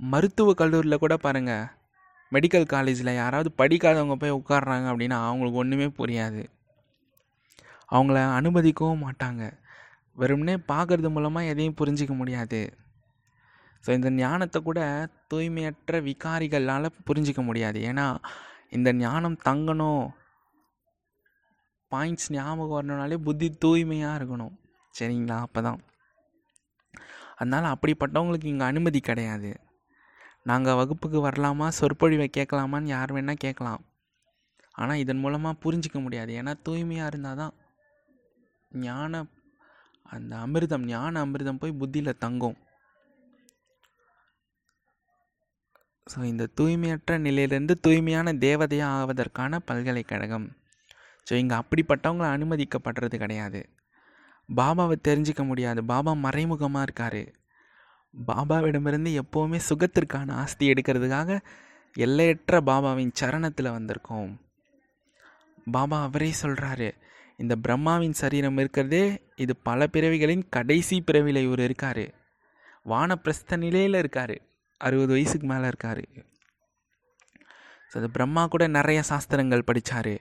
மருத்துவ 0.00 0.54
கல்லூரியில் 0.54 1.02
கூட 1.02 1.16
பாருங்கள் 1.16 1.66
மெடிக்கல் 2.32 2.70
காலேஜில் 2.74 3.18
யாராவது 3.22 3.50
படிக்காதவங்க 3.58 4.14
போய் 4.14 4.38
உட்காடுறாங்க 4.40 4.86
அப்படின்னா 4.92 5.18
அவங்களுக்கு 5.28 5.60
ஒன்றுமே 5.62 5.86
புரியாது. 6.00 6.42
அவங்கள 7.92 8.18
அனுமதிக்கவும் 8.38 9.04
மாட்டாங்க. 9.06 9.42
வெறும்னே 10.20 10.56
பார்க்கறது 10.72 11.08
மூலமாக 11.16 11.50
எதையும் 11.52 11.78
புரிஞ்சிக்க 11.80 12.14
முடியாது. 12.20 12.60
ஸோ 13.84 13.90
இந்த 13.98 14.08
ஞானத்தை 14.22 14.58
கூட 14.68 14.80
தூய்மையற்ற 15.32 16.00
விகாரிகளால் 16.08 16.96
புரிஞ்சிக்க 17.08 17.42
முடியாது. 17.48 17.78
ஏன்னா 17.90 18.06
இந்த 18.76 18.88
ஞானம் 19.04 19.36
தங்கணும். 19.48 20.06
பாயிண்ட்ஸ் 21.92 22.30
ஞாபகம் 22.36 22.74
வரணுனாலே 22.76 23.16
புத்தி 23.26 23.46
தூய்மையாக 23.64 24.18
இருக்கணும். 24.18 24.54
சரிங்களா? 24.98 25.36
அப்போ 25.46 25.60
தான் 25.68 25.80
அதனால் 27.40 27.72
அப்படிப்பட்டவங்களுக்கு 27.74 28.48
இங்கே 28.52 28.66
அனுமதி 28.72 29.00
கிடையாது. 29.08 29.50
நாங்கள் 30.50 30.78
வகுப்புக்கு 30.80 31.18
வரலாமா? 31.28 31.66
சொற்பொழிவை 31.78 32.28
கேட்கலாமான்னு 32.36 32.92
யார் 32.96 33.14
வேணால் 33.16 33.42
கேட்கலாம். 33.44 33.82
ஆனால் 34.80 35.00
இதன் 35.02 35.22
மூலமாக 35.24 35.60
புரிஞ்சிக்க 35.64 35.98
முடியாது. 36.06 36.32
ஏன்னா 36.40 36.52
தூய்மையாக 36.66 37.10
இருந்தால் 37.12 37.40
தான் 37.42 37.54
ஞான 38.72 39.22
அந்த 40.02 40.36
அமிர்தம் 40.36 40.84
ஞான 40.84 41.24
அமிர்தம் 41.24 41.60
போய் 41.62 41.78
புத்தியில் 41.80 42.18
தங்கும். 42.18 42.58
ஸோ 46.06 46.24
இந்த 46.24 46.44
தூய்மையற்ற 46.60 47.16
நிலையிலேருந்து 47.18 47.74
தூய்மையான 47.80 48.32
தேவதையாக 48.32 48.98
ஆவதற்கான 49.00 49.58
பல்கலைக்கழகம். 49.64 50.46
ஸோ 51.26 51.34
இங்கே 51.34 51.54
அப்படிப்பட்டவங்களை 51.54 52.28
அனுமதிக்கப்படுறது 52.36 53.16
கிடையாது. 53.16 53.60
பாபாவை 54.48 54.96
தெரிஞ்சிக்க 55.08 55.42
முடியாது. 55.44 55.84
பாபா 55.84 56.12
மறைமுகமாக 56.12 56.82
இருக்கார். 56.82 57.22
பாபாவிடமிருந்து 58.14 59.10
எப்போவுமே 59.22 59.58
சுகத்திற்கான 59.68 60.32
ஆஸ்தி 60.42 60.72
எடுக்கிறதுக்காக 60.72 61.40
எல்லையற்ற 61.96 62.60
பாபாவின் 62.60 63.12
சரணத்தில் 63.20 63.74
வந்திருக்கோம். 63.76 64.32
பாபா 65.70 66.02
அவரே 66.02 66.32
சொல்கிறாரு 66.42 66.88
இந்த 67.42 67.54
பிரம்மாவின் 67.64 68.16
சரீரம் 68.20 68.58
இருக்கிறதே 68.60 69.02
இது 69.42 69.52
பல 69.68 69.86
பிறவிகளின் 69.94 70.44
கடைசி 70.56 70.96
பிறவியில் 71.08 71.44
இவர் 71.46 71.62
இருக்கார். 71.66 72.04
வானப்பிரஸ்த 72.92 73.56
நிலையில் 73.64 73.98
இருக்கார். 74.02 74.36
அறுபது 74.80 75.12
வயசுக்கு 75.16 75.46
மேலே 75.52 75.66
இருக்கார். 75.72 76.02
ஸோ 77.90 77.94
அது 78.00 78.08
பிரம்மா 78.16 78.42
கூட 78.54 78.64
நிறைய 78.78 79.00
சாஸ்திரங்கள் 79.10 79.68
படித்தார் 79.68 80.14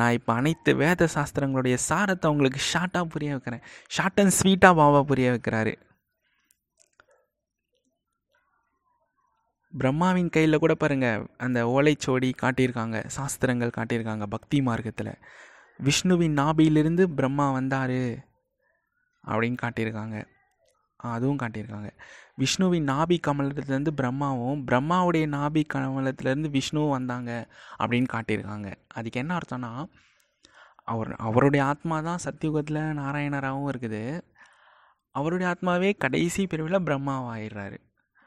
நான் 0.00 0.16
இப்போ 0.16 0.32
அனைத்து 0.40 0.70
வேத 0.80 1.08
சாஸ்திரங்களுடைய 1.14 1.76
சாரத்தை 1.86 2.26
அவங்களுக்கு 2.30 2.60
ஷார்ட்டாக 2.72 3.06
புரிய 3.14 3.30
வைக்கிறேன். 3.36 3.62
ஷார்ட் 3.96 4.20
அண்ட் 4.22 4.34
ஸ்வீட்டாக 4.38 4.78
பாபா 4.80 5.00
புரிய 5.10 5.28
வைக்கிறாரு. 5.34 5.72
பிரம்மாவின் 9.72 10.30
கையில் 10.34 10.62
கூட 10.64 10.74
பாருங்கள் 10.82 11.24
அந்த 11.46 11.58
ஓலைச்சோடி 11.74 12.30
காட்டியிருக்காங்க 12.42 12.98
சாஸ்திரங்கள் 13.16 13.76
காட்டியிருக்காங்க 13.78 14.26
பக்தி 14.36 14.60
மார்க்கத்தில். 14.68 15.12
விஷ்ணுவின் 15.82 16.34
நாபியிலிருந்து 16.34 17.02
பிரம்மா 17.02 17.50
வந்தார் 17.50 17.98
அப்படின்னு 19.26 19.56
காட்டியிருக்காங்க. 19.62 20.24
அதுவும் 20.96 21.38
காட்டியிருக்காங்க. 21.38 21.90
விஷ்ணுவின் 22.34 22.88
நாபி 22.88 23.18
கமலத்துலேருந்து 23.26 23.88
பிரம்மாவும் 23.88 24.66
பிரம்மாவுடைய 24.66 25.26
நாபி 25.36 25.62
கமலத்துலேருந்து 25.74 26.50
விஷ்ணுவும் 26.50 26.90
வந்தாங்க 26.90 27.48
அப்படின்னு 27.78 28.08
காட்டியிருக்காங்க. 28.12 28.74
அதுக்கு 28.94 29.20
என்ன 29.20 29.38
அர்த்தம்னா 29.38 29.84
அவர் 30.84 31.12
அவருடைய 31.12 31.66
ஆத்மா 31.66 32.00
தான் 32.00 32.18
சத்தியுகத்தில் 32.24 32.80
நாராயணராகவும் 32.98 33.68
இருக்குது. 33.68 34.20
அவருடைய 35.10 35.54
ஆத்மாவே 35.54 35.92
கடைசி 35.98 36.46
பிரிவில் 36.46 36.82
பிரம்மாவாயிடுறாரு. 36.82 37.78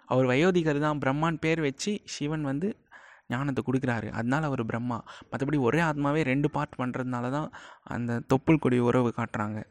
அவர் 0.06 0.26
வயோதிகர் 0.26 0.80
தான். 0.80 1.00
பிரம்மான் 1.06 1.38
பேர் 1.40 1.62
வச்சு 1.62 2.02
சிவன் 2.06 2.42
வந்து 2.42 2.83
ஞானத்தை 3.30 3.62
கொடுக்குறாரு. 3.68 4.10
அதனால் 4.10 4.44
அவர் 4.44 4.64
பிரம்மா. 4.66 4.98
மற்றபடி 5.32 5.60
ஒரே 5.60 5.80
ஆத்மாவே 5.80 6.24
ரெண்டு 6.32 6.50
பார்ட் 6.52 6.80
பண்ணுறதுனால 6.82 7.30
தான் 7.32 7.50
அந்த 7.96 8.22
தொப்புள் 8.34 8.62
கொடி 8.66 8.80
உறவு 8.80 9.14
காட்டுறாங்க. 9.18 9.62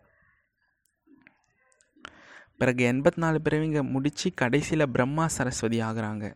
பிறகு 2.60 2.82
எண்பத்தி 2.92 3.16
நாலு 3.16 3.40
பிறவிங்க 3.44 3.80
முடித்து 3.94 4.28
கடைசியில் 4.34 4.92
பிரம்மா 4.96 5.26
சரஸ்வதி 5.26 5.80
ஆகுறாங்க. 5.80 6.26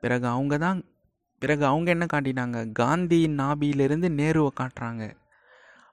பிறகு 0.00 0.26
அவங்க 0.26 0.58
தான் 0.58 0.78
பிறகு 1.38 1.64
அவங்க 1.64 1.90
என்ன 1.90 2.06
காட்டினாங்க 2.12 2.72
காந்தியின் 2.72 3.38
நாபியிலிருந்து 3.40 4.08
நேருவை 4.20 4.50
காட்டுறாங்க. 4.60 5.04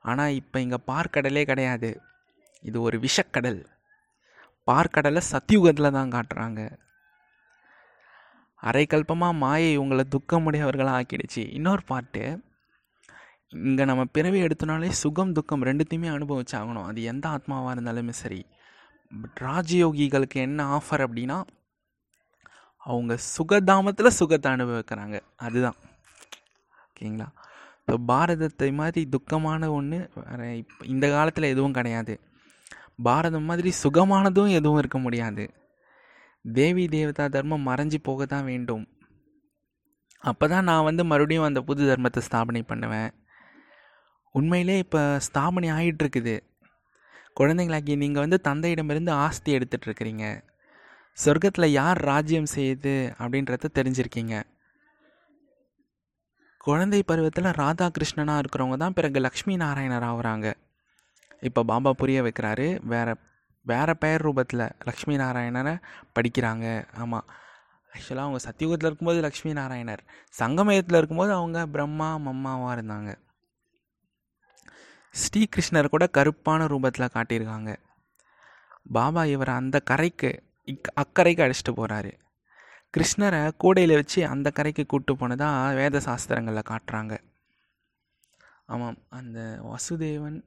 ஆனால் 0.01 0.35
இப்போ 0.39 0.57
இங்கே 0.59 0.79
பார்க்கடலே 0.87 1.43
கிடையாது. 1.45 2.01
இது 2.61 2.81
ஒரு 2.81 2.97
விஷக்கடல். 2.99 3.65
பார்க்கடலை 4.71 5.21
சத்தியுகத்தில் 5.31 5.95
தான் 5.97 6.13
காட்டுறாங்க. 6.15 6.61
அரைக்கல்பமாக 8.63 9.33
மாயை 9.33 9.77
உங்களை 9.77 10.03
துக்கமுடையவர்களாக 10.15 11.01
ஆக்கிடுச்சு 11.01 11.53
இன்னொரு 11.53 11.83
பாட்டு 11.83 12.41
இங்கே 13.49 13.85
நம்ம 13.85 14.05
பிறவி 14.05 14.41
எடுத்தனாலே 14.41 14.89
சுகம் 14.89 15.31
துக்கம் 15.31 15.63
ரெண்டுத்தையுமே 15.63 16.09
அனுபவிச்சாகணும். 16.15 16.83
அது 16.83 17.03
எந்த 17.03 17.29
ஆத்மாவாக 17.29 17.73
இருந்தாலுமே 17.75 18.09
சரி. 18.09 18.45
பட் 19.21 19.39
ராஜயோகிகளுக்கு 19.41 20.33
என்ன 20.33 20.77
ஆஃபர் 20.77 21.03
அப்படின்னா 21.07 21.45
அவங்க 22.77 23.17
சுகதாமத்தில் 23.37 24.07
சுகத்தை 24.07 24.51
அனுபவிக்கிறாங்க. 24.51 25.19
அதுதான். 25.35 25.75
ஓகேங்களா? 26.87 27.27
இப்போ 27.85 27.95
பாரதத்தை 28.07 28.73
மாதிரி 28.73 29.09
துக்கமான 29.09 29.71
ஒன்று 29.71 30.11
வேறு 30.29 30.57
இப்போ 30.57 30.85
இந்த 30.85 31.09
காலத்தில் 31.09 31.43
எதுவும் 31.43 31.73
கிடையாது. 31.73 32.19
பாரதம் 33.03 33.43
மாதிரி 33.43 33.71
சுகமானதும் 33.83 34.49
எதுவும் 34.49 34.77
இருக்க 34.77 34.97
முடியாது. 34.97 35.62
தேவி 36.45 36.85
தேவதா 36.93 37.25
தர்மம் 37.35 37.67
மறைஞ்சு 37.69 37.97
போக 38.07 38.25
தான் 38.33 38.47
வேண்டும். 38.51 38.85
அப்போ 40.29 40.45
தான் 40.53 40.67
நான் 40.69 40.87
வந்து 40.87 41.03
மறுபடியும் 41.11 41.47
அந்த 41.47 41.61
புது 41.67 41.83
தர்மத்தை 41.89 42.21
ஸ்தாபனை 42.27 42.61
பண்ணுவேன். 42.71 43.11
உண்மையிலே 44.35 44.75
இப்போ 44.83 45.01
ஸ்தாபனை 45.27 45.69
ஆகிட்டுருக்குது 45.77 46.35
குழந்தைங்களாக்கி 47.39 47.93
நீங்கள் 48.03 48.23
வந்து 48.25 48.39
தந்தையிடமிருந்து 48.47 49.11
ஆஸ்தி 49.25 49.51
எடுத்துகிட்ருக்கிறீங்க 49.57 50.25
சொர்க்கத்தில் 51.17 51.75
யார் 51.79 51.99
ராஜ்யம் 52.11 52.53
செய்யுது 52.55 52.93
அப்படின்றத 53.21 53.71
தெரிஞ்சிருக்கீங்க. 53.77 54.35
குழந்தை 56.67 56.99
பருவத்தில் 57.09 57.55
ராதாகிருஷ்ணனாக 57.61 58.41
இருக்கிறவங்க 58.41 58.77
தான் 58.83 58.95
பிறகு 58.97 59.19
லக்ஷ்மி 59.25 59.55
நாராயணர் 59.63 60.07
ஆகுறாங்க. 60.09 60.47
இப்போ 61.47 61.61
பாபா 61.71 61.91
புரிய 62.01 62.19
வைக்கிறாரு 62.27 62.67
வேறு 62.93 63.13
வேறு 63.63 63.97
பெயர் 63.97 64.25
ரூபத்தில் 64.25 64.69
லக்ஷ்மி 64.85 65.15
நாராயணனை 65.17 65.81
படிக்கிறாங்க. 66.19 66.87
ஆமாம் 66.97 67.25
ஆக்சுவலாக 67.93 68.17
அவங்க 68.17 68.39
சத்தியுகத்தில் 68.49 68.85
இருக்கும்போது 68.85 69.21
லக்ஷ்மி 69.21 69.53
நாராயணர். 69.53 70.03
சங்கமயத்தில் 70.39 70.97
இருக்கும்போது 70.97 71.33
அவங்க 71.33 71.67
பிரம்மா 71.67 72.15
மம்மாவாக 72.15 72.77
இருந்தாங்க. 72.77 73.15
ஸ்ரீகிருஷ்ணர் 75.13 75.87
கூட 75.87 76.07
கருப்பான 76.07 76.65
ரூபத்தில் 76.65 77.13
காட்டியிருக்காங்க. 77.13 77.75
பாபா 78.91 79.25
இவரை 79.25 79.55
அந்த 79.55 79.79
கரைக்கு 79.79 80.43
இக் 80.65 80.93
அக்கறைக்கு 80.95 81.43
அழைச்சிட்டு 81.43 81.71
போகிறாரு 81.71 82.11
கிருஷ்ணரை 82.97 83.51
கூடையில் 83.57 83.93
வச்சு 83.93 84.27
அந்த 84.27 84.51
கரைக்கு 84.51 84.85
கூப்பிட்டு 84.85 85.21
போனதாக 85.21 85.75
வேத 85.75 85.99
சாஸ்திரங்களில் 85.99 86.69
காட்டுறாங்க. 86.69 87.17
ஆமாம். 88.65 88.97
அந்த 89.09 89.59
வசுதேவன் 89.63 90.43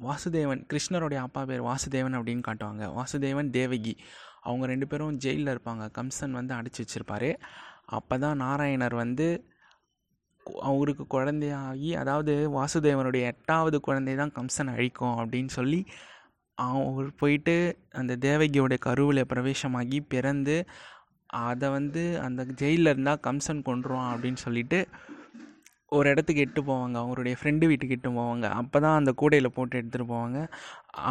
வாசுதேவன் 0.00 0.62
கிருஷ்ணருடைய 0.72 1.20
அப்பா 1.20 1.42
பேர் 1.44 1.62
வாசுதேவன் 1.62 2.16
அப்படின்னு 2.18 2.46
காட்டுவாங்க. 2.46 2.84
வாசுதேவன் 2.94 3.50
தேவகி. 3.50 3.94
அவங்க 4.42 4.64
ரெண்டு 4.66 4.86
பேரும் 4.86 5.18
ஜெயிலில் 5.18 5.52
இருப்பாங்க. 5.54 5.84
கம்சன் 5.94 6.30
வந்து 6.30 6.54
அடைச்சி 6.54 6.80
வச்சுருப்பாரு. 6.84 7.30
அப்போ 7.86 8.18
தான் 8.18 8.36
நாராயணர் 8.36 8.94
வந்து 8.94 9.26
அவருக்கு 10.62 11.04
குழந்தையாகி 11.06 11.90
அதாவது 11.96 12.32
வாசுதேவனுடைய 12.50 13.22
எட்டாவது 13.26 13.80
குழந்தை 13.80 14.14
தான் 14.14 14.34
கம்சன் 14.34 14.72
அழிக்கும் 14.72 15.16
அப்படின்னு 15.18 15.48
சொல்லி 15.48 15.80
அவர் 16.58 17.08
போயிட்டு 17.16 17.54
அந்த 17.90 18.12
தேவகியோடைய 18.16 18.78
கருவில் 18.78 19.28
பிரவேசமாகி 19.32 19.98
பிறந்து 20.08 20.56
அதை 21.44 21.68
வந்து 21.70 22.02
அந்த 22.20 22.42
ஜெயிலில் 22.54 22.86
இருந்தால் 22.86 23.22
கம்சன் 23.22 23.62
கொண்டுருவான் 23.62 24.12
அப்படின்னு 24.14 24.36
சொல்லிட்டு 24.36 24.80
ஒரு 25.98 26.08
இடத்துக்கு 26.12 26.44
எட்டு 26.46 26.60
போவாங்க. 26.68 26.96
அவருடைய 27.04 27.34
ஃப்ரெண்டு 27.40 27.64
வீட்டுக்கு 27.70 27.96
எட்டு 27.98 28.10
போவாங்க. 28.18 28.46
அப்போ 28.60 28.78
தான் 28.84 28.98
அந்த 29.00 29.12
கூடையில் 29.20 29.54
போட்டு 29.56 29.78
எடுத்துகிட்டு 29.80 30.10
போவாங்க. 30.12 30.38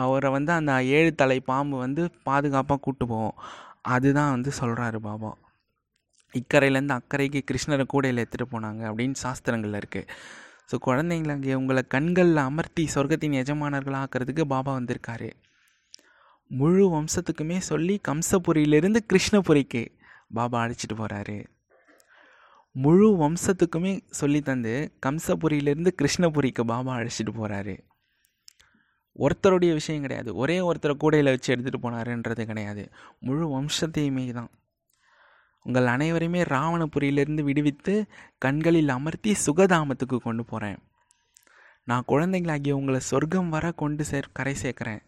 அவரை 0.01 0.29
வந்து 0.37 0.51
அந்த 0.59 0.73
ஏழு 0.97 1.11
தலை 1.21 1.39
பாம்பு 1.51 1.77
வந்து 1.85 2.03
பாதுகாப்பாக 2.29 2.79
கூப்பிட்டு 2.85 3.07
போவோம் 3.13 3.37
அதுதான் 3.95 4.33
வந்து 4.35 4.51
சொல்கிறாரு 4.61 4.99
பாபா. 5.09 5.31
இக்கரையிலேருந்து 6.33 6.97
அக்கறைக்கு 6.99 7.39
கிருஷ்ணரை 7.49 7.85
கூடையில் 7.93 8.21
எடுத்துகிட்டு 8.23 8.53
போனாங்க 8.53 8.81
அப்படின்னு 8.89 9.17
சாஸ்திரங்களில் 9.25 9.79
இருக்குது 9.81 10.09
ஸோ 10.69 10.75
குழந்தைங்கள 10.85 11.33
அங்கே 11.37 11.55
உங்களை 11.61 11.81
கண்களில் 11.95 12.41
அமர்த்தி 12.49 12.83
சொர்க்கத்தின் 12.93 13.35
எஜமானர்களாக 13.41 14.03
ஆக்கிறதுக்கு 14.05 14.43
பாபா 14.53 14.71
வந்திருக்காரு. 14.79 15.29
முழு 16.51 16.85
வம்சத்துக்குமே 16.95 17.57
சொல்லி 17.71 17.95
கம்சபுரியிலிருந்து 18.09 18.99
கிருஷ்ணபுரிக்கு 19.11 19.83
பாபா 20.37 20.57
அழைச்சிட்டு 20.63 20.95
போகிறாரு 21.01 21.37
முழு 22.75 23.07
வம்சத்துக்குமே 23.21 24.01
சொல்லி 24.09 24.41
தந்து 24.41 24.73
கம்சபுரியிலேருந்து 25.05 25.91
கிருஷ்ணபுரிக்கு 26.01 26.61
பாபா 26.61 26.97
அழைச்சிட்டு 26.97 27.33
போகிறாரு 27.39 27.75
ஒருத்தருடைய 29.19 29.71
விஷயம் 29.73 30.01
கிடையாது. 30.01 30.35
ஒரே 30.35 30.59
ஒருத்தரை 30.59 30.93
கூடையில் 30.93 31.29
வச்சு 31.29 31.55
எடுத்துகிட்டு 31.55 31.81
போனாருன்றது 31.81 32.43
கிடையாது. 32.45 32.83
முழு 33.19 33.45
வம்சத்தையுமே 33.55 34.31
தான். 34.31 34.49
உங்கள் 35.65 35.85
அனைவரையுமே 35.85 36.41
ராவணபுரியிலிருந்து 36.53 37.41
விடுவித்து 37.41 37.93
கண்களில் 38.37 38.89
அமர்த்தி 38.89 39.35
சுகதாமத்துக்கு 39.45 40.17
கொண்டு 40.17 40.45
போகிறேன் 40.45 40.79
நான் 41.83 42.03
குழந்தைங்களாகிய 42.07 42.71
உங்களை 42.71 42.99
சொர்க்கம் 42.99 43.49
வர 43.49 43.71
கொண்டு 43.71 44.03
சேர் 44.03 44.33
கரை 44.33 44.55
சேர்க்குறேன். 44.61 45.01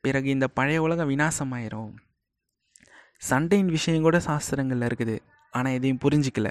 பிறகு 0.00 0.28
இந்த 0.30 0.48
பழைய 0.48 0.82
உலகம் 0.82 1.10
விநாசமாயிரும். 1.10 1.94
சண்டையின் 3.18 3.68
விஷயம் 3.68 4.02
கூட 4.02 4.18
சாஸ்திரங்களில் 4.18 4.86
இருக்குது. 4.90 5.16
ஆனால் 5.54 5.76
எதையும் 5.78 6.02
புரிஞ்சிக்கல. 6.04 6.48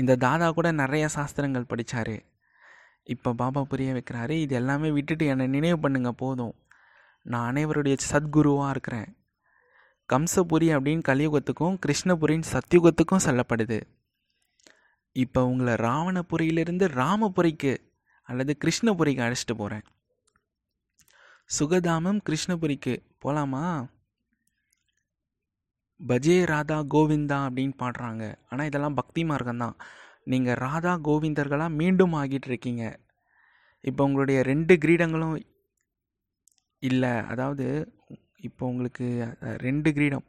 இந்த 0.00 0.16
தாதா 0.16 0.46
கூட 0.50 0.68
நிறைய 0.82 1.04
சாஸ்திரங்கள் 1.08 1.70
படித்தார் 1.70 2.16
இப்போ 3.12 3.30
பாபா 3.40 3.60
புரிய 3.70 3.92
வைக்கிறாரு 3.92 4.34
இது 4.44 4.54
எல்லாமே 4.54 4.88
விட்டுட்டு 4.90 5.24
என்னை 5.26 5.46
நினைவு 5.46 5.78
பண்ணுங்க 5.80 6.10
போதும். 6.22 6.54
நான் 7.26 7.48
அனைவருடைய 7.50 7.96
சத்குருவாக 8.10 8.72
இருக்கிறேன். 8.74 9.08
கம்சபுரி 10.08 10.68
அப்படின்னு 10.76 11.02
கலியுகத்துக்கும் 11.08 11.76
கிருஷ்ணபுரின்னு 11.84 12.52
சத்தியுகத்துக்கும் 12.54 13.24
சொல்லப்படுது. 13.26 13.78
இப்போ 15.16 15.40
உங்களை 15.44 15.74
ராவணபுரியிலிருந்து 15.86 16.86
ராமபுரிக்கு 17.00 17.72
அல்லது 18.28 18.52
கிருஷ்ணபுரிக்கு 18.64 19.24
அழைச்சிட்டு 19.26 19.56
போகிறேன் 19.56 19.84
சுகதாமம் 21.50 22.20
கிருஷ்ணபுரிக்கு. 22.28 22.94
போகலாமா 23.22 23.64
பஜே 26.10 26.36
ராதா 26.52 26.78
கோவிந்தா 26.94 27.38
அப்படின்னு 27.48 27.74
பாடுறாங்க. 27.82 28.24
ஆனால் 28.50 28.68
இதெல்லாம் 28.70 28.98
பக்தி 29.00 29.22
மார்க்கம் 29.30 29.62
தான். 29.64 29.76
நீங்கள் 30.32 30.58
ராதா 30.64 30.92
கோவிந்தர்களாக 31.08 31.76
மீண்டும் 31.80 32.16
ஆகிட்டு 32.20 32.48
இருக்கீங்க. 32.50 32.84
இப்போ 33.90 34.02
உங்களுடைய 34.08 34.38
ரெண்டு 34.50 34.74
கிரீடங்களும் 34.84 35.36
இல்லை. 36.90 37.14
அதாவது 37.32 37.66
இப்போ 38.48 38.62
உங்களுக்கு 38.72 39.06
ரெண்டு 39.66 39.90
கிரீடம். 39.96 40.26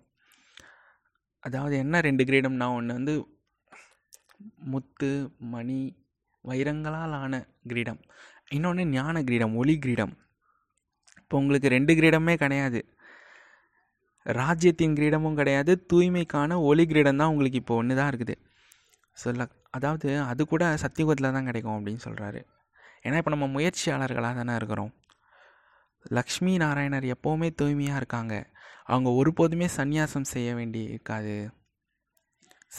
அதாவது 1.47 1.75
என்ன 1.83 2.01
ரெண்டு 2.07 2.23
கிரீடம்னா 2.29 2.67
ஒன்று 2.77 2.97
வந்து 2.99 3.13
முத்து 4.73 5.11
மணி 5.53 5.79
வைரங்களால் 6.49 7.15
ஆன 7.21 7.33
கிரீடம். 7.71 8.01
இன்னொன்று 8.55 8.83
ஞான 8.97 9.15
கிரீடம் 9.27 9.55
ஒளி 9.61 9.75
கிரீடம். 9.85 10.13
இப்போ 11.21 11.35
உங்களுக்கு 11.41 11.67
ரெண்டு 11.75 11.93
கிரீடமே 11.99 12.35
கிடையாது. 12.43 12.79
ராஜ்யத்தின் 14.25 14.95
கிரீடமும் 14.97 15.37
கிடையாது 15.39 15.71
தூய்மைக்கான 15.91 16.57
ஒளி 16.69 16.83
கிரீடம் 16.91 17.19
தான் 17.21 17.31
உங்களுக்கு 17.33 17.61
இப்போ 17.61 17.75
ஒன்று 17.81 17.95
தான் 17.99 18.09
இருக்குது. 18.11 18.35
சொல்ல 19.17 19.47
அதாவது 19.77 20.09
அது 20.31 20.41
கூட 20.51 20.63
சத்தியுகத்தில் 20.83 21.35
தான் 21.35 21.47
கிடைக்கும் 21.49 21.75
அப்படின்னு 21.77 22.03
சொல்கிறாரு 22.07 22.39
ஏன்னா 23.05 23.17
இப்போ 23.21 23.31
நம்ம 23.35 23.47
முயற்சியாளர்களாக 23.55 24.35
தானே 24.41 24.53
இருக்கிறோம். 24.59 24.91
லக்ஷ்மி 26.17 26.53
நாராயணர் 26.63 27.07
எப்போவுமே 27.15 27.49
தூய்மையாக 27.59 27.99
இருக்காங்க. 28.01 28.33
அவங்க 28.91 29.09
ஒருபோதுமே 29.19 29.67
சந்நியாசம் 29.79 30.31
செய்ய 30.33 30.49
வேண்டி 30.59 30.81
இருக்காது 30.91 31.35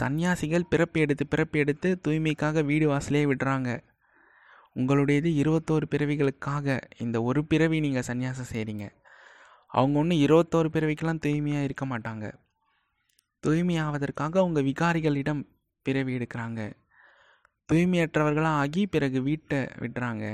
சந்நியாசிகள் 0.01 0.71
பிறப்பு 0.73 0.99
எடுத்து 1.05 1.25
பிறப்பு 1.33 1.57
எடுத்து 1.63 1.89
தூய்மைக்காக 2.05 2.65
வீடு 2.71 2.87
வாசலே 2.93 3.23
விடுறாங்க. 3.31 3.71
உங்களுடையது 4.81 5.31
இருபத்தோரு 5.41 5.87
பிறவிகளுக்காக 5.93 6.77
இந்த 7.05 7.17
ஒரு 7.29 7.41
பிறவி 7.51 7.79
நீங்கள் 7.85 8.09
சந்நியாசம் 8.09 8.53
செய்கிறீங்க 8.53 8.87
அவங்க 9.79 9.97
ஒன்றும் 10.03 10.23
இருபத்தோரு 10.25 10.69
பிறவிக்கெல்லாம் 10.75 11.23
தூய்மையாக 11.25 11.67
இருக்க 11.69 11.85
மாட்டாங்க. 11.93 12.27
தூய்மையாவதற்காக 13.45 14.35
அவங்க 14.43 14.61
விகாரிகளிடம் 14.71 15.43
பிறவி 15.87 16.13
எடுக்கிறாங்க. 16.19 16.61
தூய்மையற்றவர்களாக 17.69 18.61
ஆகி 18.63 18.83
பிறகு 18.95 19.19
வீட்டை 19.29 19.61
விடுறாங்க 19.83 20.25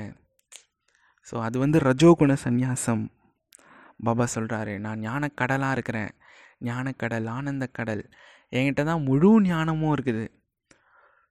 ஸோ 1.27 1.35
அது 1.45 1.57
வந்து 1.63 1.77
ரஜோகுண 1.87 2.31
சந்நியாசம். 2.43 3.03
பாபா 4.05 4.25
சொல்கிறாரு 4.35 4.73
நான் 4.85 5.01
ஞானக்கடலாக 5.07 5.75
இருக்கிறேன். 5.77 6.11
ஞானக்கடல் 6.69 7.27
ஆனந்த 7.35 7.65
கடல் 7.77 8.01
என்கிட்ட 8.53 8.81
தான் 8.89 9.03
முழு 9.09 9.29
ஞானமும் 9.49 9.93
இருக்குது. 9.95 10.23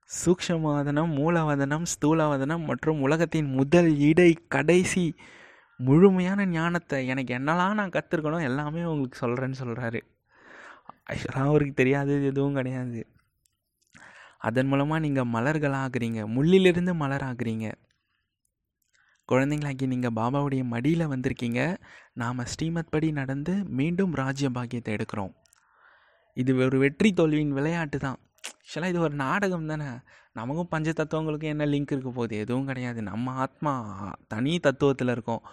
சூக்ஷமவதனம் 0.09 1.11
மூலவதனம் 1.19 1.85
ஸ்தூலவதனம் 1.93 2.63
மற்றும் 2.69 3.01
உலகத்தின் 3.05 3.49
முதல் 3.59 3.91
இடை 4.09 4.31
கடைசி 4.55 5.05
முழுமையான 5.87 6.45
ஞானத்தை 6.45 6.97
எனக்கு 7.07 7.31
என்னெல்லாம் 7.37 7.77
நான் 7.79 7.95
கற்றுருக்கணும் 7.95 8.47
எல்லாமே 8.49 8.83
உங்களுக்கு 8.83 9.21
சொல்கிறேன்னு 9.25 9.61
சொல்கிறாரு 9.61 10.01
ஆக்சுவலாக 11.11 11.49
அவருக்கு 11.51 11.73
தெரியாதது 11.73 12.25
எதுவும் 12.25 12.57
கிடையாது. 12.59 13.01
அதன் 14.47 14.67
மூலமாக 14.67 15.03
நீங்கள் 15.05 15.31
மலர்களாகிறீங்க 15.35 16.19
முள்ளிலிருந்து 16.35 16.93
மலர் 17.03 17.25
ஆகுறீங்க 17.29 17.67
குழந்தைங்களாக்கி 19.29 19.85
நீங்கள் 19.87 20.15
பாபாவுடைய 20.15 20.61
மடியில் 20.63 21.11
வந்திருக்கீங்க. 21.13 21.61
நாம் 22.13 22.45
ஸ்ரீமத் 22.45 22.89
படி 22.89 23.09
நடந்து 23.11 23.53
மீண்டும் 23.79 24.13
ராஜ்ய 24.13 24.49
பாக்கியத்தை 24.49 24.95
எடுக்கிறோம். 24.95 25.33
இது 26.37 26.51
ஒரு 26.65 26.77
வெற்றி 26.77 27.09
தோல்வியின் 27.13 27.55
விளையாட்டு 27.57 27.97
தான். 27.97 28.19
ஆக்சுவலாக 28.51 28.91
இது 28.93 28.99
ஒரு 28.99 29.15
நாடகம் 29.15 29.67
தானே? 29.67 29.89
நமக்கும் 30.33 30.71
பஞ்ச 30.73 30.89
தத்துவங்களுக்கும் 30.91 31.53
என்ன 31.53 31.65
லிங்க் 31.65 31.93
இருக்க 31.95 32.11
போகுது? 32.11 32.35
எதுவும் 32.37 32.65
கிடையாது. 32.65 33.01
நம்ம 33.01 33.31
ஆத்மா 33.45 33.73
தனி 34.27 34.53
தத்துவத்தில் 34.57 35.13
இருக்கோம். 35.15 35.43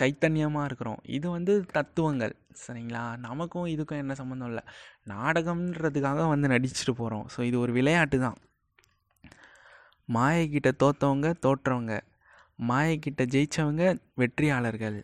சைத்தன்யமாக 0.00 0.68
இருக்கிறோம். 0.68 1.00
இது 1.16 1.26
வந்து 1.36 1.52
தத்துவங்கள். 1.76 2.34
சரிங்களா? 2.62 3.04
நமக்கும் 3.26 3.68
இதுக்கும் 3.74 4.02
என்ன 4.02 4.14
சம்மந்தம் 4.20 4.50
இல்லை. 4.52 4.64
நாடகம்ன்றதுக்காக 5.12 6.28
வந்து 6.34 6.48
நடிச்சுட்டு 6.54 6.94
போகிறோம் 7.00 7.26
ஸோ 7.34 7.42
இது 7.48 7.58
ஒரு 7.64 7.72
விளையாட்டு 7.78 8.18
தான். 8.26 8.38
மாயக்கிட்ட 10.08 10.70
தோற்றவங்க. 10.84 11.28
தோற்றவங்க 11.46 11.94
மாயக்கிட்ட 12.70 13.22
ஜெயித்தவங்க 13.34 13.84
வெற்றியாளர்கள். 14.20 14.98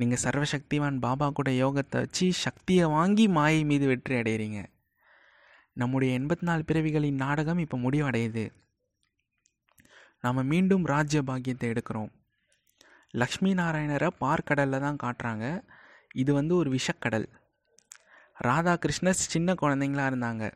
நீங்கள் 0.00 0.22
சர்வசக்திவான் 0.22 0.98
பாபா 1.04 1.26
கூட 1.38 1.50
யோகத்தை 1.64 1.98
வச்சு 2.04 2.26
சக்தியை 2.44 2.84
வாங்கி 2.96 3.24
மாயை 3.38 3.60
மீது 3.70 3.86
வெற்றி 3.90 4.14
அடைகிறீங்க 4.20 4.60
நம்முடைய 5.80 6.10
எண்பத்தி 6.18 6.44
நாலு 6.48 6.62
பிறவிகளின் 6.68 7.20
நாடகம் 7.24 7.60
இப்போ 7.64 7.76
முடிவடையுது. 7.84 8.44
நாம் 10.24 10.48
மீண்டும் 10.52 10.84
ராஜ்ய 10.92 11.20
பாக்கியத்தை 11.28 11.68
எடுக்கிறோம். 11.72 12.10
லக்ஷ்மி 13.12 13.54
நாராயணரை 13.54 14.08
பார்க்கடலில் 14.20 14.80
தான் 14.80 14.96
காட்டுறாங்க. 15.02 15.62
இது 16.14 16.34
வந்து 16.34 16.56
ஒரு 16.56 16.78
விஷக்கடல். 16.78 17.26
ராதாகிருஷ்ணர் 18.42 19.10
சின்ன 19.10 19.54
குழந்தைங்களா 19.54 20.04
இருந்தாங்க. 20.12 20.52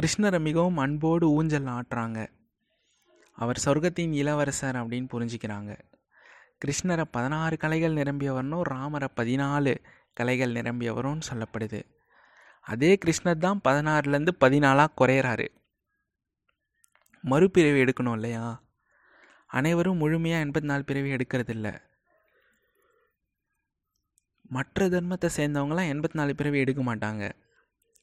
கிருஷ்ணரை 0.00 0.40
மிகவும் 0.40 0.76
அன்போடு 0.76 1.30
ஊஞ்சல் 1.30 1.64
ஆட்டுறாங்க. 1.64 2.26
அவர் 3.32 3.62
சொர்க்கத்தின் 3.64 4.12
இளவரசர் 4.12 4.76
அப்படின்னு 4.76 5.08
புரிஞ்சுக்கிறாங்க. 5.12 5.78
கிருஷ்ணரை 6.64 7.04
பதினாறு 7.10 7.56
கலைகள் 7.56 7.94
நிரம்பியவர்னும் 7.94 8.62
ராமரை 8.62 9.08
பதினாலு 9.16 9.76
கலைகள் 10.14 10.52
நிரம்பியவரும் 10.52 11.20
சொல்லப்படுது. 11.32 11.82
அதே 12.60 12.98
கிருஷ்ணர் 13.04 13.38
தான் 13.38 13.60
பதினாறுலேருந்து 13.68 14.28
பதினாலாக 14.40 14.86
குறையிறாரு. 15.00 15.48
மறுபிறவி 17.22 17.82
எடுக்கணும் 17.82 18.12
இல்லையா? 18.12 18.64
அனைவரும் 19.46 19.96
முழுமையாக 19.96 20.44
எண்பத்தி 20.44 20.62
நாலு 20.62 20.84
பிறவி 20.84 21.10
எடுக்கிறதில்ல. 21.14 21.68
மற்ற 24.48 24.88
தர்மத்தை 24.88 25.28
சேர்ந்தவங்களாம் 25.36 25.90
எண்பத்தி 25.92 26.12
நாலு 26.12 26.34
பிறவி 26.34 26.58
எடுக்க 26.58 26.82
மாட்டாங்க. 26.82 27.30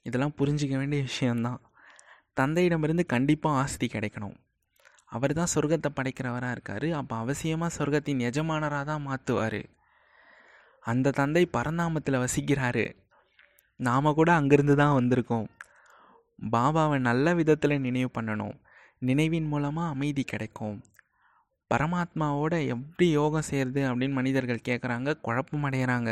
இதெல்லாம் 0.01 0.35
புரிஞ்சிக்க 0.37 0.77
வேண்டிய 0.77 1.01
விஷயந்தான் 1.01 1.61
தந்தையிடமிருந்து 2.39 3.05
கண்டிப்பாக 3.05 3.59
ஆஸ்தி 3.61 3.87
கிடைக்கணும். 3.87 4.35
அவர் 5.05 5.33
தான் 5.33 5.51
சொர்க்கத்தை 5.55 5.89
படைக்கிறவராக 5.95 6.51
இருக்கார். 6.51 6.91
அப்போ 6.91 7.15
அவசியமாக 7.15 7.75
சொர்க்கத்தின் 7.77 8.19
எஜமானராக 8.19 8.83
தான் 8.83 9.05
மாற்றுவார் 9.07 9.61
அந்த 10.83 11.11
தந்தை 11.11 11.49
பரந்தாமத்தில் 11.53 12.23
வசிக்கிறாரு. 12.23 12.85
நாம் 13.79 14.13
கூட 14.13 14.39
அங்கேருந்து 14.39 14.75
தான் 14.75 14.97
வந்திருக்கோம். 14.99 15.47
பாபாவை 16.51 16.99
நல்ல 16.99 17.33
விதத்தில் 17.33 17.81
நினைவு 17.81 18.09
பண்ணணும். 18.19 18.55
நினைவின் 18.99 19.47
மூலமாக 19.47 19.89
அமைதி 19.89 20.23
கிடைக்கும். 20.23 20.83
பரமாத்மாவோட 21.71 22.55
எப்படி 22.73 23.05
யோகம் 23.11 23.47
செய்கிறது 23.49 23.81
அப்படின்னு 23.89 24.19
மனிதர்கள் 24.19 24.67
கேட்குறாங்க 24.69 25.19
குழப்பம் 25.21 25.65
அடைகிறாங்க 25.69 26.11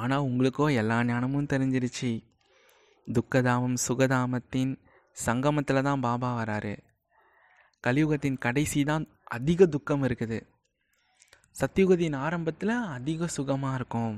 ஆனால் 0.00 0.26
உங்களுக்கோ 0.28 0.66
எல்லா 0.80 0.96
ஞானமும் 1.10 1.50
தெரிஞ்சிருச்சு. 1.52 2.10
துக்கதாமம் 3.08 3.76
சுகதாமத்தின் 3.86 4.72
சங்கமத்தில் 5.16 5.86
தான் 5.88 6.04
பாபா 6.06 6.30
வராரு. 6.38 6.74
கலியுகத்தின் 7.84 8.38
கடைசி 8.44 8.80
தான் 8.84 9.04
அதிக 9.36 9.66
துக்கம் 9.66 10.04
இருக்குது. 10.08 10.38
சத்தியுகத்தின் 11.56 12.16
ஆரம்பத்தில் 12.24 12.74
அதிக 12.96 13.26
சுகமாக 13.36 13.78
இருக்கும். 13.78 14.14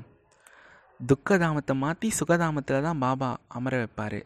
துக்கதாமத்தை 1.01 1.75
மாற்றி 1.85 2.09
சுகதாமத்தில் 2.20 2.87
தான் 2.87 3.03
பாபா 3.05 3.31
அமர 3.49 3.75
வைப்பார். 3.83 4.20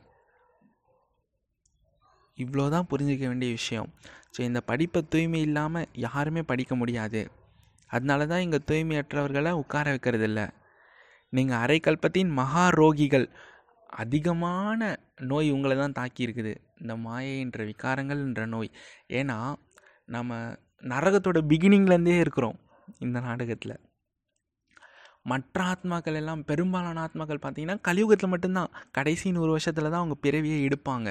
இவ்வளோ 2.38 2.66
தான் 2.75 2.88
புரிஞ்சிக்க 2.90 3.25
வேண்டிய 3.31 3.51
விஷயம். 3.59 3.88
ஸோ 4.35 4.40
இந்த 4.49 4.61
படிப்பை 4.70 5.01
தூய்மை 5.12 5.40
இல்லாமல் 5.49 5.88
யாருமே 6.07 6.42
படிக்க 6.51 6.75
முடியாது. 6.83 7.20
அதனால 7.90 8.27
தான் 8.33 8.44
இங்கே 8.44 8.61
தூய்மையற்றவர்களை 8.70 9.51
உட்கார 9.62 9.87
வைக்கிறது 9.94 10.27
இல்லை 10.31 10.47
நீங்கள் 11.37 11.61
அரைக்கல்பத்தின் 11.64 12.31
மகா 12.40 12.64
ரோகிகள் 12.81 13.27
அதிகமான 14.03 14.81
நோய் 15.31 15.49
உங்களை 15.57 15.75
தான் 15.81 15.97
தாக்கி 15.99 16.20
இருக்குது 16.27 16.53
இந்த 16.83 16.92
மாயை 17.07 17.35
என்ற 17.44 17.64
விகாரங்கள் 17.70 18.20
என்ற 18.27 18.42
நோய். 18.55 18.70
ஏன்னா 19.18 19.38
நம்ம 20.14 20.38
நரகத்தோட 20.92 21.38
பிகினிங்லேருந்தே 21.51 22.16
இருக்கிறோம் 22.25 22.57
இந்த 23.05 23.18
நாடகத்தில். 23.27 23.77
மற்ற 25.33 25.59
ஆத்மாக்கள் 25.73 26.18
எல்லாம் 26.20 26.42
பெரும்பாலான 26.49 27.03
ஆத்மாக்கள் 27.05 27.42
பார்த்திங்கன்னா 27.44 27.79
கலியுகத்தில் 27.88 28.33
மட்டும்தான். 28.33 28.73
கடைசி 28.99 29.29
நூறு 29.37 29.51
வருஷத்தில் 29.57 29.92
தான் 29.92 30.03
அவங்க 30.03 30.16
பிறவியை 30.27 30.59
எடுப்பாங்க. 30.68 31.11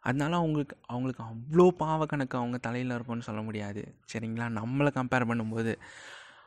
அதனால 0.00 0.32
அவங்களுக்கு 0.36 0.76
அவங்களுக்கு 0.86 1.22
அவ்வளோ 1.22 1.66
பாவ 1.82 2.06
கணக்கு 2.06 2.36
அவங்க 2.38 2.58
தலையில் 2.58 2.94
இருக்கும்னு 2.96 3.26
சொல்ல 3.28 3.42
முடியாது. 3.42 3.82
சரிங்களா? 4.12 4.46
நம்மளை 4.60 4.90
கம்பேர் 4.98 5.28
பண்ணும்போது. 5.30 5.72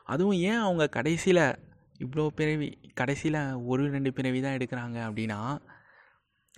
அதுவும் 0.04 0.38
ஏன் 0.50 0.62
அவங்க 0.66 0.84
கடைசியில் 0.88 1.44
இவ்வளோ 2.04 2.26
பிறவி 2.38 2.68
கடைசியில் 2.94 3.40
ஒரு 3.64 3.82
ரெண்டு 3.90 4.12
பிறவி 4.12 4.40
தான் 4.40 4.56
எடுக்கிறாங்க 4.58 4.98
அப்படின்னா 5.08 5.40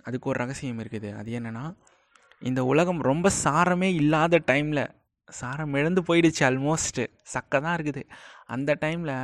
அதுக்கு 0.03 0.29
ஒரு 0.29 0.39
ரகசியம் 0.39 0.79
இருக்குது. 0.79 1.09
அது 1.19 1.31
என்னென்னா 1.39 1.65
இந்த 2.41 2.61
உலகம் 2.65 3.01
ரொம்ப 3.01 3.27
சாரமே 3.43 3.89
இல்லாத 4.01 4.41
டைமில் 4.51 4.83
சாரம் 5.29 5.73
இழந்து 5.73 6.01
போயிடுச்சு 6.01 6.43
ஆல்மோஸ்ட்டு 6.49 7.03
சக்கை 7.33 7.57
தான் 7.61 7.75
இருக்குது. 7.77 8.03
அந்த 8.45 8.77
டைமில் 8.81 9.15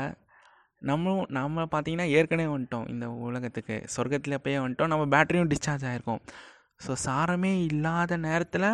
நம்மளும் 0.81 1.27
நம்ம 1.29 1.65
பார்த்தீங்கன்னா 1.73 2.07
ஏற்கனவே 2.17 2.47
வந்துட்டோம் 2.53 2.87
இந்த 2.89 3.05
உலகத்துக்கு. 3.27 3.75
சொர்க்கத்தில் 3.95 4.41
போய் 4.45 4.59
வந்துட்டோம். 4.59 4.91
நம்ம 4.93 5.05
பேட்டரியும் 5.13 5.51
டிஸ்சார்ஜ் 5.53 5.85
ஆகிருக்கோம் 5.89 6.23
ஸோ 6.83 6.91
சாரமே 7.05 7.53
இல்லாத 7.69 8.17
நேரத்தில் 8.27 8.69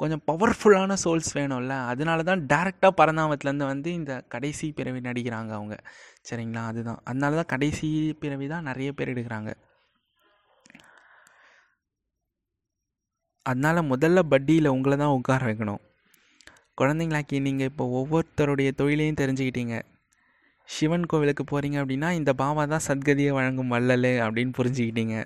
கொஞ்சம் 0.00 0.22
பவர்ஃபுல்லான 0.30 0.92
சோல்ஸ் 1.04 1.32
வேணும்ல. 1.38 1.74
அதனால 1.90 2.22
தான் 2.28 2.40
டேரெக்டாக 2.52 2.92
பரந்தாமத்துலேருந்து 3.00 3.66
வந்து 3.72 3.90
இந்த 3.98 4.12
கடைசி 4.34 4.66
பிறவி 4.78 5.00
நடிக்கிறாங்க 5.08 5.52
அவங்க. 5.58 5.76
சரிங்களா? 6.28 6.62
அதுதான். 6.70 7.00
அதனால 7.04 7.36
தான் 7.40 7.52
கடைசி 7.54 7.88
பிறவி 8.22 8.46
தான் 8.54 8.68
நிறைய 8.70 8.90
பேர் 8.92 9.12
எடுக்கிறாங்க. 9.14 9.52
அதனால் 13.46 13.88
முதல்ல 13.92 14.20
பட்டியில் 14.32 14.74
உங்களை 14.74 14.96
தான் 14.96 15.16
உட்கார 15.18 15.42
வைக்கணும். 15.50 15.82
குழந்தைங்களாக்கி 16.80 17.36
நீங்கள் 17.46 17.70
இப்போ 17.70 17.84
ஒவ்வொருத்தருடைய 18.00 18.70
தொழிலையும் 18.80 19.20
தெரிஞ்சுக்கிட்டீங்க. 19.22 19.76
சிவன் 20.68 21.08
கோவிலுக்கு 21.10 21.44
போகிறீங்க 21.44 21.76
அப்படின்னா 21.82 22.10
இந்த 22.20 22.32
பாபா 22.42 22.62
தான் 22.74 22.86
சத்கதியை 22.88 23.32
வழங்கும் 23.38 23.72
வள்ளல் 23.74 24.10
அப்படின்னு 24.26 24.52
புரிஞ்சுக்கிட்டீங்க. 24.60 25.16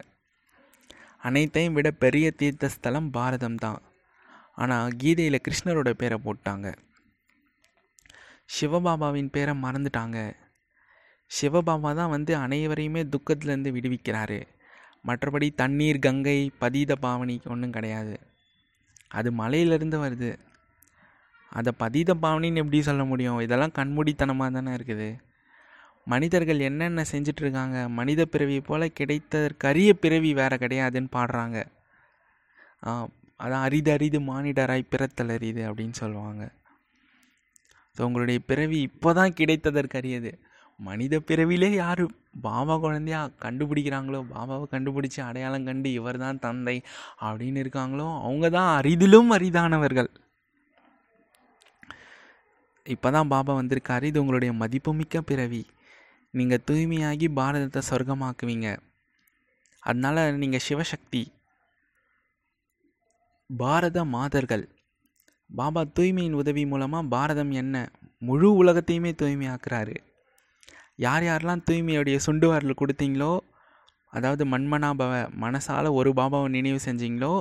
அனைத்தையும் 1.23 1.73
விட 1.73 1.91
பெரிய 1.91 2.31
தீர்த்த 2.31 2.69
ஸ்தலம் 2.69 3.11
பாரதம் 3.11 3.55
தான் 3.55 3.81
ஆனால் 4.55 4.95
கீதையில் 4.97 5.45
கிருஷ்ணரோட 5.49 5.91
பேரை 5.91 6.19
போட்டாங்க. 6.25 6.75
சிவபாபாவின் 8.57 9.31
பேரை 9.31 9.55
மறந்துட்டாங்க. 9.63 10.19
சிவபாபா 11.31 11.95
தான் 11.95 12.09
வந்து 12.09 12.37
அனைவரையுமே 12.37 13.03
துக்கத்துலேருந்து 13.15 13.73
விடுவிக்கிறாரு. 13.77 14.39
மற்றபடி 15.09 15.49
தண்ணீர் 15.55 15.99
கங்கை 15.99 16.51
பதீத 16.61 16.93
பாவனி 17.03 17.37
ஒன்றும் 17.45 17.71
கிடையாது. 17.71 18.15
அது 19.09 19.31
மலையிலேருந்து 19.33 19.99
வருது. 20.05 20.31
அதை 21.53 21.73
பதீத 21.79 22.15
பாவனின்னு 22.23 22.63
எப்படி 22.63 22.83
சொல்ல 22.83 23.05
முடியும்? 23.05 23.41
இதெல்லாம் 23.41 23.77
கண்மூடித்தனமாக 23.79 24.53
தானே 24.53 24.73
இருக்குது. 24.75 25.09
மனிதர்கள் 26.13 26.61
என்னென்ன 26.69 27.05
செஞ்சிட்ருக்காங்க? 27.13 27.79
மனித 27.99 28.21
பிறவி 28.35 28.59
போல் 28.69 28.95
கிடைத்ததற்கரிய 28.99 29.91
பிறவி 30.03 30.31
வேறு 30.41 30.57
கிடையாதுன்னு 30.63 31.11
பாடுறாங்க. 31.17 31.59
அதான் 33.45 33.65
அரிது 33.67 33.91
அரிது 33.95 34.19
மானிடராய் 34.29 34.91
பிறத்தல் 34.93 35.33
அரிது 35.37 35.63
அப்படின்னு 35.69 35.97
சொல்லுவாங்க. 36.03 36.45
ஸோ 37.97 38.03
உங்களுடைய 38.09 38.39
பிறவி 38.51 38.79
இப்போ 38.89 39.11
தான் 39.19 39.37
கிடைத்ததற்கரியது 39.41 40.33
மனித 40.89 41.15
பிறவிலே 41.29 41.69
யார் 41.83 42.03
பாபா 42.45 42.75
குழந்தையா 42.83 43.21
கண்டுபிடிக்கிறாங்களோ 43.45 44.21
பாபாவை 44.35 44.67
கண்டுபிடிச்சி 44.75 45.21
அடையாளம் 45.29 45.67
கண்டு 45.69 45.89
இவர் 45.99 46.19
தான் 46.25 46.39
தந்தை 46.45 46.75
அப்படின்னு 47.29 47.63
இருக்காங்களோ 47.65 48.07
அவங்க 48.27 48.49
தான் 48.57 48.71
அரிதிலும் 48.81 49.33
அரிதானவர்கள். 49.37 50.11
இப்போ 52.87 53.09
தான் 53.17 53.33
பாபா 53.35 53.55
வந்திருக்காரு. 53.61 54.05
இது 54.11 54.23
உங்களுடைய 54.23 54.53
மதிப்புமிக்க 54.63 55.23
பிறவி. 55.31 55.63
நீங்கள் 56.39 56.65
தூய்மையாகி 56.69 57.27
பாரதத்தை 57.39 57.81
சொர்க்கமாக்குவீங்க. 57.91 58.69
அதனால் 59.83 60.21
நீங்கள் 60.43 60.65
சிவசக்தி. 60.69 61.23
பாரத 63.51 63.99
மாதர்கள். 64.17 64.65
பாபா 65.51 65.83
தூய்மையின் 65.97 66.39
உதவி 66.41 66.63
மூலமாக 66.73 67.11
பாரதம் 67.15 67.53
என்ன? 67.63 67.77
முழு 68.29 68.49
உலகத்தையுமே 68.63 69.13
தூய்மையாக்குறாரு. 69.21 69.95
யார் 71.07 71.25
யாரெல்லாம் 71.29 71.65
தூய்மையுடைய 71.69 72.17
சுண்டு 72.25 72.47
வரல் 72.53 72.81
கொடுத்தீங்களோ 72.81 73.33
அதாவது 74.17 74.43
மண்மனாபவ 74.53 75.13
மனசால் 75.43 75.89
ஒரு 75.99 76.11
பாபாவை 76.19 76.49
நினைவு 76.55 76.79
செஞ்சீங்களோ 76.85 77.33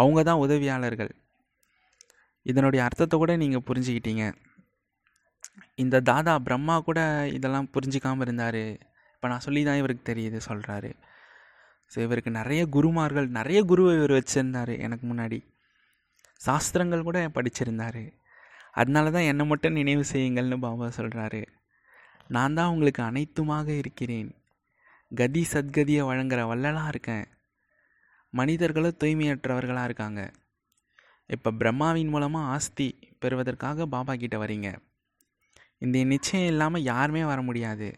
அவங்க 0.00 0.20
தான் 0.28 0.42
உதவியாளர்கள். 0.44 1.10
இதனுடைய 2.46 2.80
அர்த்தத்தை 2.86 3.16
கூட 3.22 3.32
நீங்கள் 3.42 3.66
புரிஞ்சுக்கிட்டீங்க. 3.68 4.24
இந்த 5.82 5.96
தாதா 6.10 6.34
பிரம்மா 6.46 6.76
கூட 6.88 7.00
இதெல்லாம் 7.36 7.70
புரிஞ்சிக்காமல் 7.74 8.24
இருந்தார். 8.26 8.62
இப்போ 9.14 9.26
நான் 9.32 9.44
சொல்லி 9.46 9.62
தான் 9.68 9.80
இவருக்கு 9.80 10.04
தெரியுது 10.10 10.38
சொல்கிறாரு 10.48 10.90
ஸோ 11.92 11.98
இவருக்கு 12.06 12.30
நிறைய 12.40 12.62
குருமார்கள் 12.74 13.26
நிறைய 13.38 13.58
குருவை 13.70 13.90
இவர் 13.98 14.14
வச்சுருந்தார் 14.18 14.72
எனக்கு 14.84 15.04
முன்னாடி. 15.10 15.38
சாஸ்திரங்கள் 16.40 17.06
கூட 17.08 17.18
படிச்சிருந்தார். 17.36 18.04
அதனால 18.80 19.10
தான் 19.16 19.28
என்னை 19.30 19.44
மட்டும் 19.50 19.76
நினைவு 19.78 20.04
செய்யுங்கள்னு 20.12 20.58
பாபா 20.66 20.86
சொல்கிறாரு 20.98 21.42
நான் 22.34 22.56
தான் 22.58 22.70
உங்களுக்கு 22.74 23.02
அனைத்துமாக 23.08 23.68
இருக்கிறேன். 23.82 24.30
கதி 25.12 25.42
சத்கதியை 25.52 26.02
வழங்குற 26.10 26.40
வல்லலாக 26.50 26.92
இருக்கேன். 26.92 27.26
மனிதர்களும் 28.40 28.98
தூய்மையற்றவர்களாக 29.00 29.88
இருக்காங்க. 29.88 30.20
இப்போ 31.34 31.50
பிரம்மாவின் 31.60 32.12
மூலமாக 32.14 32.50
ஆஸ்தி 32.54 32.88
பெறுவதற்காக 33.22 33.86
பாபா 33.94 34.14
கிட்ட 34.22 34.36
வரீங்க. 34.44 34.70
இந்த 35.84 35.98
நிச்சயம் 36.12 36.50
இல்லாமல் 36.52 36.86
யாருமே 36.92 37.22
வர 37.32 37.40
முடியாது. 37.48 37.88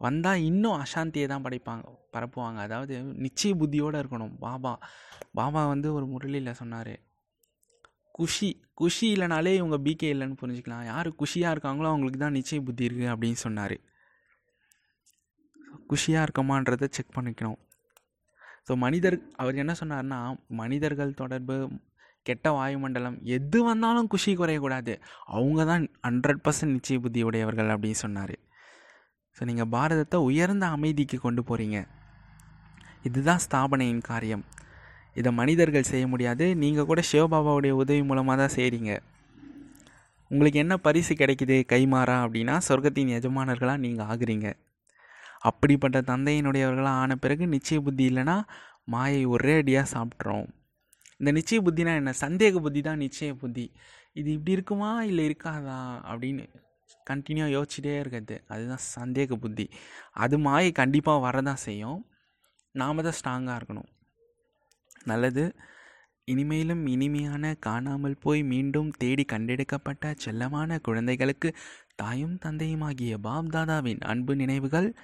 வந்தால் 0.00 0.44
இன்னும் 0.50 0.78
அசாந்தியை 0.84 1.26
தான் 1.32 1.44
படைப்பாங்க 1.46 1.90
பரப்புவாங்க. 2.14 2.58
அதாவது 2.66 2.94
நிச்சய 3.24 3.52
புத்தியோடு 3.60 4.00
இருக்கணும். 4.02 4.34
பாபா 4.44 4.72
பாபா 5.38 5.60
வந்து 5.72 5.88
ஒரு 5.98 6.06
முரளியில் 6.12 6.58
சொன்னார். 6.60 6.94
குஷி 8.18 8.48
குஷி 8.80 9.06
இல்லைனாலே 9.14 9.52
இவங்க 9.60 9.76
பிகே 9.86 10.08
இல்லைன்னு 10.14 10.40
புரிஞ்சுக்கலாம். 10.40 10.84
யார் 10.92 11.08
குஷியாக 11.20 11.54
இருக்காங்களோ 11.54 11.90
அவங்களுக்கு 11.92 12.20
தான் 12.24 12.36
நிச்சய 12.38 12.60
புத்தி 12.68 12.88
இருக்குது 12.88 13.12
அப்படின்னு 13.12 13.40
சொன்னார். 13.46 13.76
குஷியாக 15.90 16.26
இருக்கமான்றதை 16.26 16.88
செக் 16.96 17.16
பண்ணிக்கணும். 17.18 17.60
ஸோ 18.66 18.72
மனிதர் 18.84 19.16
அவர் 19.42 19.62
என்ன 19.62 19.72
சொன்னார்னா 19.80 20.18
மனிதர்கள் 20.62 21.18
தொடர்பு 21.22 21.56
கெட்ட 22.26 22.46
வாயுமண்டலம் 22.56 23.16
எது 23.36 23.58
வந்தாலும் 23.68 24.08
குஷி 24.12 24.32
குறையக்கூடாது. 24.40 24.92
அவங்க 25.36 25.60
தான் 25.70 25.84
ஹண்ட்ரட் 26.06 26.42
பர்சன்ட் 26.46 26.74
நிச்சய 26.76 26.98
புத்தி 27.04 27.20
உடையவர்கள் 27.28 27.72
அப்படின்னு 27.74 28.00
சொன்னார். 28.04 28.34
ஸோ 29.36 29.44
நீங்கள் 29.50 29.70
பாரதத்தை 29.74 30.18
உயர்ந்த 30.28 30.66
அமைதிக்கு 30.76 31.18
கொண்டு 31.26 31.42
போகிறீங்க 31.50 31.78
இதுதான் 33.08 33.42
ஸ்தாபனையின் 33.46 34.02
காரியம். 34.10 34.44
இதை 35.20 35.30
மனிதர்கள் 35.38 35.90
செய்ய 35.92 36.04
முடியாது. 36.12 36.44
நீங்கள் 36.62 36.88
கூட 36.90 37.00
சிவபாபாவுடைய 37.12 37.72
உதவி 37.82 38.02
மூலமாக 38.10 38.36
தான் 38.42 38.54
செய்கிறீங்க 38.58 38.92
உங்களுக்கு 40.30 40.58
என்ன 40.64 40.74
பரிசு 40.86 41.12
கிடைக்குது 41.20 41.56
கைமாறா 41.72 42.14
அப்படின்னா 42.26 42.54
சொர்க்கத்தின் 42.68 43.10
எஜமானர்களாக 43.16 43.82
நீங்கள் 43.84 44.08
ஆகுறீங்க. 44.12 44.48
அப்படிப்பட்ட 45.48 45.98
தந்தையினுடையவர்களாக 46.10 47.00
ஆன 47.02 47.16
பிறகு 47.24 47.44
நிச்சய 47.54 47.78
புத்தி 47.86 48.04
இல்லைன்னா 48.10 48.36
மாயை 48.92 49.22
ஒரே 49.34 49.54
அடியாக 49.60 49.92
சாப்பிட்றோம் 49.94 50.46
இந்த 51.22 51.40
நிச்சய 51.40 51.54
புத்தினா 51.54 51.94
என்ன? 51.94 52.12
சந்தேக 52.20 52.56
புத்தி 52.56 52.80
தான் 52.80 52.98
நிச்சய 52.98 53.34
புத்தி. 53.34 53.72
இது 54.12 54.30
இப்படி 54.30 54.50
இருக்குமா? 54.50 55.04
இல்லை 55.04 55.26
இருக்காதா? 55.28 55.76
அப்படின்னு 56.10 56.48
கண்டினியூவாக 57.10 57.62
யோசிச்சுட்டே 57.62 57.98
இருக்கிறது. 57.98 58.44
அதுதான் 58.46 58.78
சந்தேக 58.98 59.34
புத்தி. 59.34 59.70
அது 60.12 60.38
மாயை 60.38 60.72
கண்டிப்பாக 60.72 61.30
வரதான் 61.30 61.54
செய்யும். 61.54 62.06
நாம் 62.70 63.02
தான் 63.02 63.22
ஸ்ட்ராங்காக 63.24 63.62
இருக்கணும். 63.62 63.88
நல்லது. 65.04 65.54
இனிமேலும் 66.24 66.86
இனிமையான 66.86 67.54
காணாமல் 67.54 68.18
போய் 68.18 68.42
மீண்டும் 68.42 68.90
தேடி 68.90 69.24
கண்டெடுக்கப்பட்ட 69.24 70.14
செல்லமான 70.24 70.78
குழந்தைகளுக்கு 70.80 71.54
தாயும் 71.94 72.38
தந்தையுமாகிய 72.38 73.18
பாப் 73.18 73.48
தாதாவின் 73.48 74.00
அன்பு 74.00 74.36
நினைவுகள் 74.36 74.94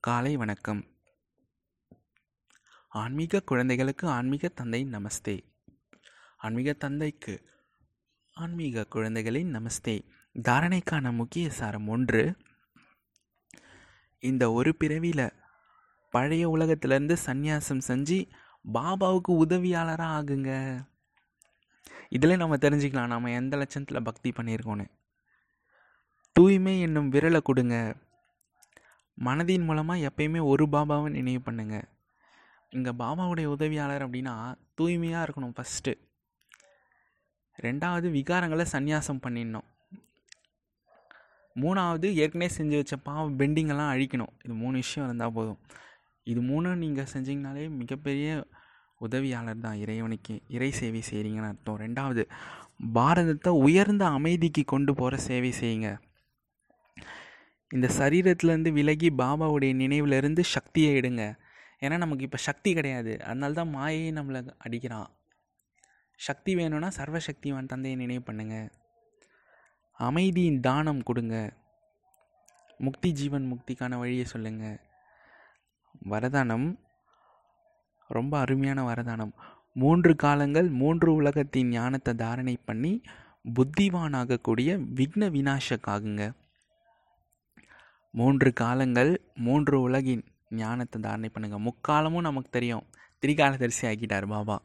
காலை 0.00 0.36
வணக்கம். 0.36 0.84
ஆன்மீக 2.88 3.40
குழந்தைகளுக்கு 3.40 4.08
ஆன்மீக 4.08 4.48
தந்தை 4.48 4.84
நமஸ்தே. 4.84 5.56
ஆன்மீக 6.40 6.72
தந்தைக்கு. 6.72 7.44
ஆன்மீக 8.32 8.84
குழந்தைகளின் 8.84 9.54
நமஸ்தே. 9.54 10.04
தாரணைக்கான 10.34 11.12
முக்கிய 11.12 11.50
சாரம் 11.50 11.88
ஒன்று. 11.88 12.36
இந்த 14.18 14.52
ஒரு 14.52 14.74
பிறவியில் 14.74 15.34
பழைய 16.10 16.48
உலகத்திலேருந்து 16.48 17.16
சந்நியாசம் 17.26 17.82
செஞ்சு 17.86 18.28
பாபாவுக்கு 18.72 19.32
உதவியாளராக 19.44 20.16
ஆகுங்க. 20.18 20.50
இதில் 22.08 22.36
நம்ம 22.36 22.56
தெரிஞ்சுக்கலாம் 22.56 23.06
நம்ம 23.06 23.30
எந்த 23.30 23.56
லட்சத்தில் 23.56 24.02
பக்தி 24.02 24.32
பண்ணியிருக்கோன்னு. 24.36 24.86
தூய்மை 26.32 26.80
என்னும் 26.80 27.12
விரலை 27.12 27.40
கொடுங்க. 27.40 27.94
மனதின் 29.18 29.64
மூலமாக 29.64 30.08
எப்பயுமே 30.08 30.40
ஒரு 30.44 30.66
பாபாவை 30.66 31.10
நினைவு 31.10 31.40
பண்ணுங்கள் 31.46 31.88
இங்கே 32.68 32.90
பாபாவுடைய 32.90 33.44
உதவியாளர் 33.44 34.10
அப்படின்னா 34.10 34.54
தூய்மையாக 34.74 35.24
இருக்கணும் 35.26 35.56
ஃபஸ்ட்டு 35.56 35.92
ரெண்டாவது 37.66 38.08
விகாரங்களை 38.18 38.64
சந்நியாசம் 38.72 39.22
பண்ணிடணும். 39.24 39.66
மூணாவது 41.62 42.08
ஏற்கனவே 42.14 42.48
செஞ்சு 42.56 42.76
வச்ச 42.80 42.96
பாவம் 42.96 43.38
பெண்டிங்கெல்லாம் 43.38 43.92
அழிக்கணும். 43.94 44.32
இது 44.44 44.54
மூணு 44.54 44.76
விஷயம் 44.82 45.06
இருந்தால் 45.08 45.32
போதும். 45.32 45.60
இது 46.24 46.40
மூணும் 46.40 46.82
நீங்கள் 46.84 47.10
செஞ்சிங்கனாலே 47.14 47.64
மிகப்பெரிய 47.80 48.46
உதவியாளர் 49.06 49.64
தான் 49.64 49.80
இறைவனுக்கு. 49.84 50.34
இறை 50.48 50.70
சேவை 50.70 51.02
செய்கிறீங்கன்னு 51.10 51.50
அர்த்தம். 51.52 51.80
ரெண்டாவது 51.84 52.22
பாரதத்தை 52.96 53.48
உயர்ந்த 53.48 54.04
அமைதிக்கு 54.06 54.64
கொண்டு 54.64 54.94
போகிற 54.94 55.16
சேவை 55.28 55.52
செய்யுங்க. 55.60 55.90
இந்த 57.70 57.86
சரீரத்துலேருந்து 57.98 58.70
விலகி 58.72 59.08
பாபாவுடைய 59.10 59.72
நினைவுலேருந்து 59.82 60.40
சக்தியை 60.40 61.00
எடுங்க. 61.00 61.24
ஏன்னா 61.80 61.96
நமக்கு 61.96 62.24
இப்போ 62.24 62.36
சக்தி 62.36 62.70
கிடையாது. 62.74 63.12
அதனால 63.22 63.52
தான் 63.52 63.68
மாயையை 63.68 64.12
நம்மளை 64.12 64.40
அடிக்கிறான். 64.66 65.08
சக்தி 66.26 66.52
வேணும்னா 66.54 66.88
சர்வசக்திவான் 66.96 67.70
தந்தையை 67.72 67.96
நினைவு 68.00 68.22
பண்ணுங்க. 68.22 68.56
அமைதியின் 69.98 70.60
தானம் 70.60 71.02
கொடுங்க. 71.02 71.36
முக்தி 72.78 73.10
ஜீவன் 73.12 73.46
முக்திக்கான 73.52 73.98
வழியை 73.98 74.24
சொல்லுங்கள் 74.24 74.78
வரதானம் 76.10 76.66
ரொம்ப 78.06 78.34
அருமையான 78.38 78.80
வரதானம். 78.90 79.32
மூன்று 79.72 80.12
காலங்கள் 80.16 80.68
மூன்று 80.82 81.08
உலகத்தின் 81.14 81.68
ஞானத்தை 81.68 82.12
தாரணை 82.14 82.54
பண்ணி 82.68 82.92
புத்திவானாகக்கூடிய 83.56 84.70
விக்ன 84.98 85.28
வினாசக்காகுங்க 85.36 86.22
மூன்று 88.10 88.50
காலங்கள் 88.52 89.12
மூன்று 89.46 89.76
உலகின் 89.80 90.24
ஞானத்தை 90.62 90.98
தாரணை 91.06 91.30
பண்ணுங்கள் 91.34 91.66
முக்காலமும் 91.68 92.26
நமக்கு 92.28 92.50
தெரியும். 92.50 92.86
திரிகாலதரிசி 93.22 93.84
ஆகிட்டார் 93.86 94.26
பாபா. 94.34 94.56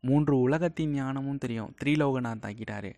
மூன்று 0.00 0.38
உலகத்தின் 0.38 0.92
ஞானமும் 0.92 1.38
தெரியும். 1.38 1.74
த்ரீலோகநாத் 1.84 2.46
ஆக்கிட்டாரு. 2.48 2.92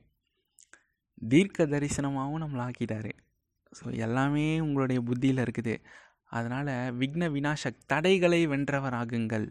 தீர்க்க 1.29 1.67
தரிசனமாகவும் 1.67 2.43
நம்மளை 2.45 2.63
ஆக்கிட்டாரு. 2.69 3.13
ஸோ 3.73 3.97
எல்லாமே 3.97 4.61
உங்களுடைய 4.61 5.01
புத்தியில் 5.03 5.37
இருக்குது. 5.37 5.75
அதனால் 6.27 6.71
விக்ன 6.99 7.23
வினாசக் 7.33 7.83
தடைகளை 7.87 8.47
வென்றவர் 8.47 8.95
ஆகுங்கள் 8.95 9.47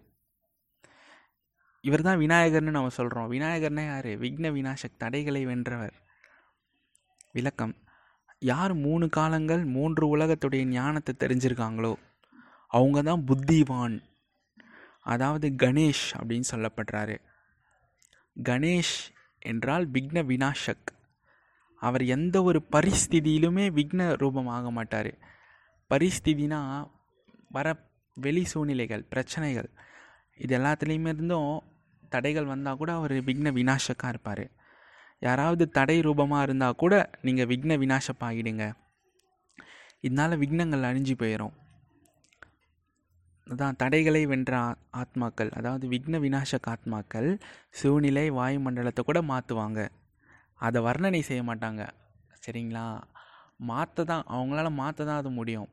இவர் 1.84 2.02
தான் 2.02 2.18
விநாயகர்னு 2.18 2.70
நம்ம 2.70 2.90
சொல்கிறோம் 2.90 3.32
விநாயகர்னா 3.32 3.86
யார்? 3.86 4.06
விக்ன 4.06 4.52
வினாசக் 4.52 4.98
தடைகளை 4.98 5.46
வென்றவர். 5.46 5.96
விளக்கம். 7.32 7.76
யார் 8.40 8.74
மூணு 8.74 9.10
காலங்கள் 9.10 9.64
மூன்று 9.66 10.18
உலகத்துடைய 10.18 10.64
ஞானத்தை 10.66 11.14
தெரிஞ்சிருக்காங்களோ 11.20 11.94
அவங்க 12.68 13.02
தான் 13.02 13.24
புத்திவான். 13.28 13.96
அதாவது 15.06 15.48
கணேஷ் 15.50 16.06
அப்படின்னு 16.20 16.48
சொல்லப்படுறாரு. 16.52 17.16
கணேஷ் 18.36 18.96
என்றால் 19.40 19.86
விக்ன 19.90 20.24
வினாசக் 20.32 20.90
அவர் 21.82 22.04
எந்த 22.06 22.44
ஒரு 22.44 22.60
பரிஸ்திதியிலுமே 22.72 23.66
விக்ன 23.78 24.18
ரூபமாக 24.18 24.72
மாட்டார். 24.72 25.12
பரிஸ்திதினா 25.90 26.60
வர 27.50 27.68
வெளி 28.14 28.44
சூழ்நிலைகள் 28.46 29.04
பிரச்சனைகள் 29.04 29.70
இது 30.38 30.58
எல்லாத்துலேயுமே 30.58 31.12
இருந்தும் 31.14 31.64
தடைகள் 32.10 32.46
வந்தால் 32.46 32.78
கூட 32.78 32.94
அவர் 32.94 33.12
விக்ன 33.12 33.52
விநாஷக்காக 33.60 34.08
இருப்பார். 34.08 34.46
யாராவது 35.20 35.70
தடை 35.70 36.02
ரூபமாக 36.02 36.44
இருந்தால் 36.44 36.76
கூட 36.76 36.94
நீங்கள் 37.22 37.48
விக்ன 37.48 37.78
வினாசப்பாகிடுங்க 37.84 38.66
இதனால் 40.00 40.40
விக்னங்கள் 40.40 40.88
அழிஞ்சு 40.90 41.16
போயிடும் 41.18 41.56
அதான் 43.48 43.80
தடைகளை 43.82 44.22
வென்ற 44.32 44.52
ஆத்மாக்கள் 45.02 45.52
அதாவது 45.60 45.86
விக்ன 45.88 46.20
வினாசக் 46.26 46.70
ஆத்மாக்கள் 46.74 47.30
சூழ்நிலை 47.80 48.26
வாயுமண்டலத்தை 48.40 49.04
கூட 49.04 49.22
மாற்றுவாங்க 49.22 49.80
அதை 50.60 50.80
வர்ணனை 50.82 51.22
செய்ய 51.30 51.44
மாட்டாங்க. 51.44 51.84
சரிங்களா? 52.46 52.86
மாற்ற 53.70 54.04
தான் 54.04 54.24
அவங்களால 54.36 54.68
மாற்ற 54.72 55.06
தான் 55.06 55.20
அது 55.22 55.30
முடியும். 55.30 55.70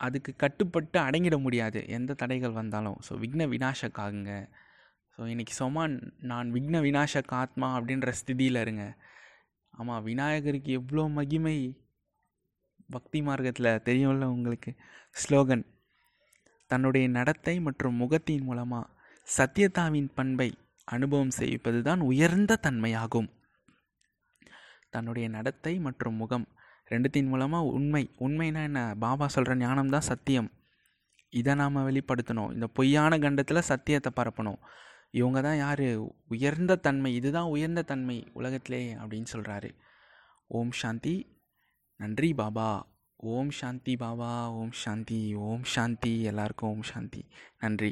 அதுக்கு 0.00 0.30
கட்டுப்பட்டு 0.36 0.98
அடங்கிட 0.98 1.36
முடியாது. 1.38 1.80
எந்த 1.88 2.16
தடைகள் 2.22 2.58
வந்தாலும். 2.60 2.98
ஸோ 3.06 3.12
விக்ன 3.24 3.46
விநாசக்காகுங்க. 3.54 4.32
ஸோ 5.14 5.22
இன்றைக்கி 5.32 5.54
சொமான் 5.62 5.94
நான் 6.30 6.48
விக்ன 6.52 6.80
விநாசக் 6.88 7.34
ஆத்மா 7.42 7.68
அப்படின்ற 7.78 8.12
ஸ்திதியில் 8.20 8.60
இருங்க. 8.64 8.84
ஆமாம் 9.74 10.04
விநாயகருக்கு 10.04 10.72
எவ்வளோ 10.72 11.04
மகிமை 11.18 11.56
பக்தி 12.90 13.20
மார்க்கத்தில் 13.22 13.82
தெரியும்ல 13.88 14.26
உங்களுக்கு. 14.36 14.70
ஸ்லோகன் 15.22 15.64
தன்னுடைய 16.66 17.08
நடத்தை 17.08 17.60
மற்றும் 17.60 17.94
முகத்தின் 17.94 18.42
மூலமாக 18.42 18.90
சத்தியதாவின் 19.36 20.08
பண்பை 20.14 20.54
அனுபவம் 20.84 21.30
செய்வது 21.30 21.82
தான் 21.82 22.00
உயர்ந்த 22.00 22.58
தன்மையாகும். 22.62 23.28
தன்னுடைய 24.90 25.28
நடத்தை 25.28 25.78
மற்றும் 25.78 26.14
முகம் 26.14 26.46
ரெண்டுத்தின் 26.90 27.26
மூலமாக 27.26 27.64
உண்மை. 27.64 28.10
உண்மைனா 28.18 28.62
என்ன? 28.62 28.94
பாபா 28.98 29.26
சொல்கிற 29.26 29.56
ஞானம் 29.56 29.88
தான் 29.88 30.08
சத்தியம். 30.10 30.50
இதை 31.30 31.54
நாம் 31.54 31.76
வெளிப்படுத்தணும். 31.76 32.52
இந்த 32.52 32.66
பொய்யான 32.66 33.18
கண்டத்தில் 33.18 33.68
சத்தியத்தை 33.70 34.12
பரப்பணும். 34.16 34.60
இவங்க 35.10 35.40
தான் 35.40 35.56
யார்? 35.56 35.86
உயர்ந்த 36.28 36.76
தன்மை. 36.76 37.14
இதுதான் 37.14 37.44
உயர்ந்த 37.44 37.82
தன்மை 37.82 38.30
உலகத்திலே 38.32 38.94
அப்படின்னு 38.94 39.26
சொல்கிறாரு 39.32 39.70
ஓம் 40.46 40.72
சாந்தி. 40.72 41.42
நன்றி 41.96 42.32
பாபா. 42.32 42.68
ஓம் 43.22 43.50
சாந்தி 43.50 43.96
பாபா 43.96 44.48
ஓம் 44.50 44.72
சாந்தி 44.72 45.34
ஓம் 45.34 45.64
சாந்தி. 45.64 46.22
எல்லாருக்கும் 46.22 46.70
ஓம் 46.70 46.82
சாந்தி. 46.82 47.22
நன்றி. 47.58 47.90